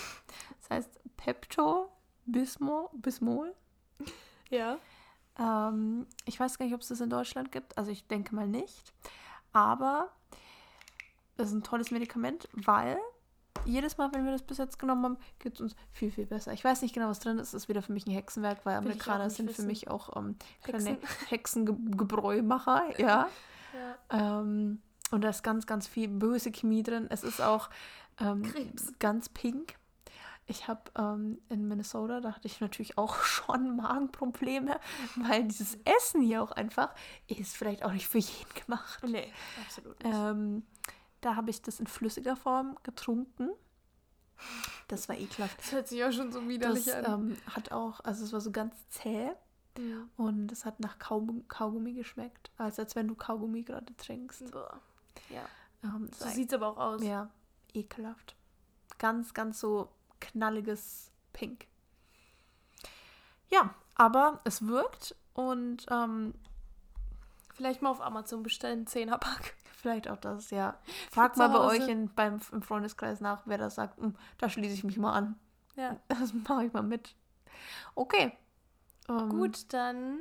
[0.59, 1.91] Das heißt Pepto
[2.25, 2.89] Bismol.
[2.93, 3.55] Bismol.
[4.49, 4.77] Ja.
[5.37, 7.77] Ähm, ich weiß gar nicht, ob es das in Deutschland gibt.
[7.77, 8.93] Also ich denke mal nicht.
[9.53, 10.09] Aber
[11.37, 12.97] das ist ein tolles Medikament, weil
[13.65, 16.53] jedes Mal, wenn wir das bis jetzt genommen haben, geht es uns viel, viel besser.
[16.53, 17.49] Ich weiß nicht genau, was drin ist.
[17.49, 19.67] Es ist wieder für mich ein Hexenwerk, weil Will Amerikaner sind für wissen.
[19.67, 21.07] mich auch ähm, kleine Hexen.
[21.29, 22.83] Hexengebräumacher.
[22.97, 23.29] Ja.
[24.11, 24.41] Ja.
[24.41, 24.81] ähm,
[25.11, 27.07] und da ist ganz, ganz viel böse Chemie drin.
[27.09, 27.69] Es ist auch
[28.19, 28.51] ähm,
[28.99, 29.75] ganz pink.
[30.47, 34.79] Ich habe ähm, in Minnesota, da hatte ich natürlich auch schon Magenprobleme,
[35.15, 36.93] weil dieses Essen hier auch einfach
[37.27, 39.01] ist vielleicht auch nicht für jeden gemacht.
[39.07, 39.31] Nee,
[39.65, 40.13] absolut nicht.
[40.15, 40.63] Ähm,
[41.21, 43.49] da habe ich das in flüssiger Form getrunken.
[44.87, 45.59] Das war ekelhaft.
[45.59, 47.05] das hört sich auch schon so Das widerlich an.
[47.31, 49.31] ähm, hat auch, also es war so ganz zäh
[49.77, 50.09] Mhm.
[50.17, 54.51] und es hat nach Kaugummi, Kaugummi geschmeckt, als als wenn du Kaugummi gerade trinkst.
[54.51, 54.81] Boah.
[55.29, 55.45] Ja.
[55.83, 57.03] Ähm, So sieht es aber auch aus.
[57.03, 57.29] ja
[57.73, 58.35] ekelhaft.
[58.97, 59.87] Ganz, ganz so
[60.19, 61.67] knalliges Pink.
[63.47, 66.33] Ja, aber es wirkt und ähm,
[67.53, 69.53] Vielleicht mal auf Amazon bestellen, 10er Pack.
[69.81, 70.77] Vielleicht auch das, ja.
[71.11, 73.97] Frag mal bei euch in, beim, im Freundeskreis nach, wer das sagt.
[73.99, 75.39] "Hm, Da schließe ich mich mal an.
[75.75, 75.97] Ja.
[76.07, 77.15] Das mache ich mal mit.
[77.95, 78.37] Okay.
[79.09, 80.19] Ähm, Gut, dann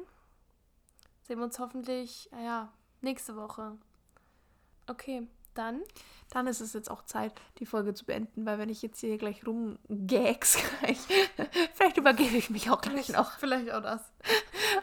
[1.23, 3.77] sehen wir uns hoffentlich, ah ja, nächste Woche.
[4.87, 5.83] Okay, dann.
[6.31, 9.19] Dann ist es jetzt auch Zeit, die Folge zu beenden, weil wenn ich jetzt hier
[9.19, 10.99] gleich rumgags gleich,
[11.75, 13.33] vielleicht übergebe ich mich auch gleich noch.
[13.39, 14.01] Vielleicht auch das.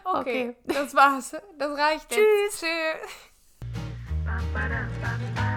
[0.04, 0.50] Okay.
[0.50, 1.36] Okay, das war's.
[1.58, 2.10] Das reicht.
[2.10, 2.20] Tschüss.
[2.20, 2.60] Jetzt.
[2.60, 3.12] Tschüss.
[4.38, 5.48] Ba-da-ba-da-ba-da.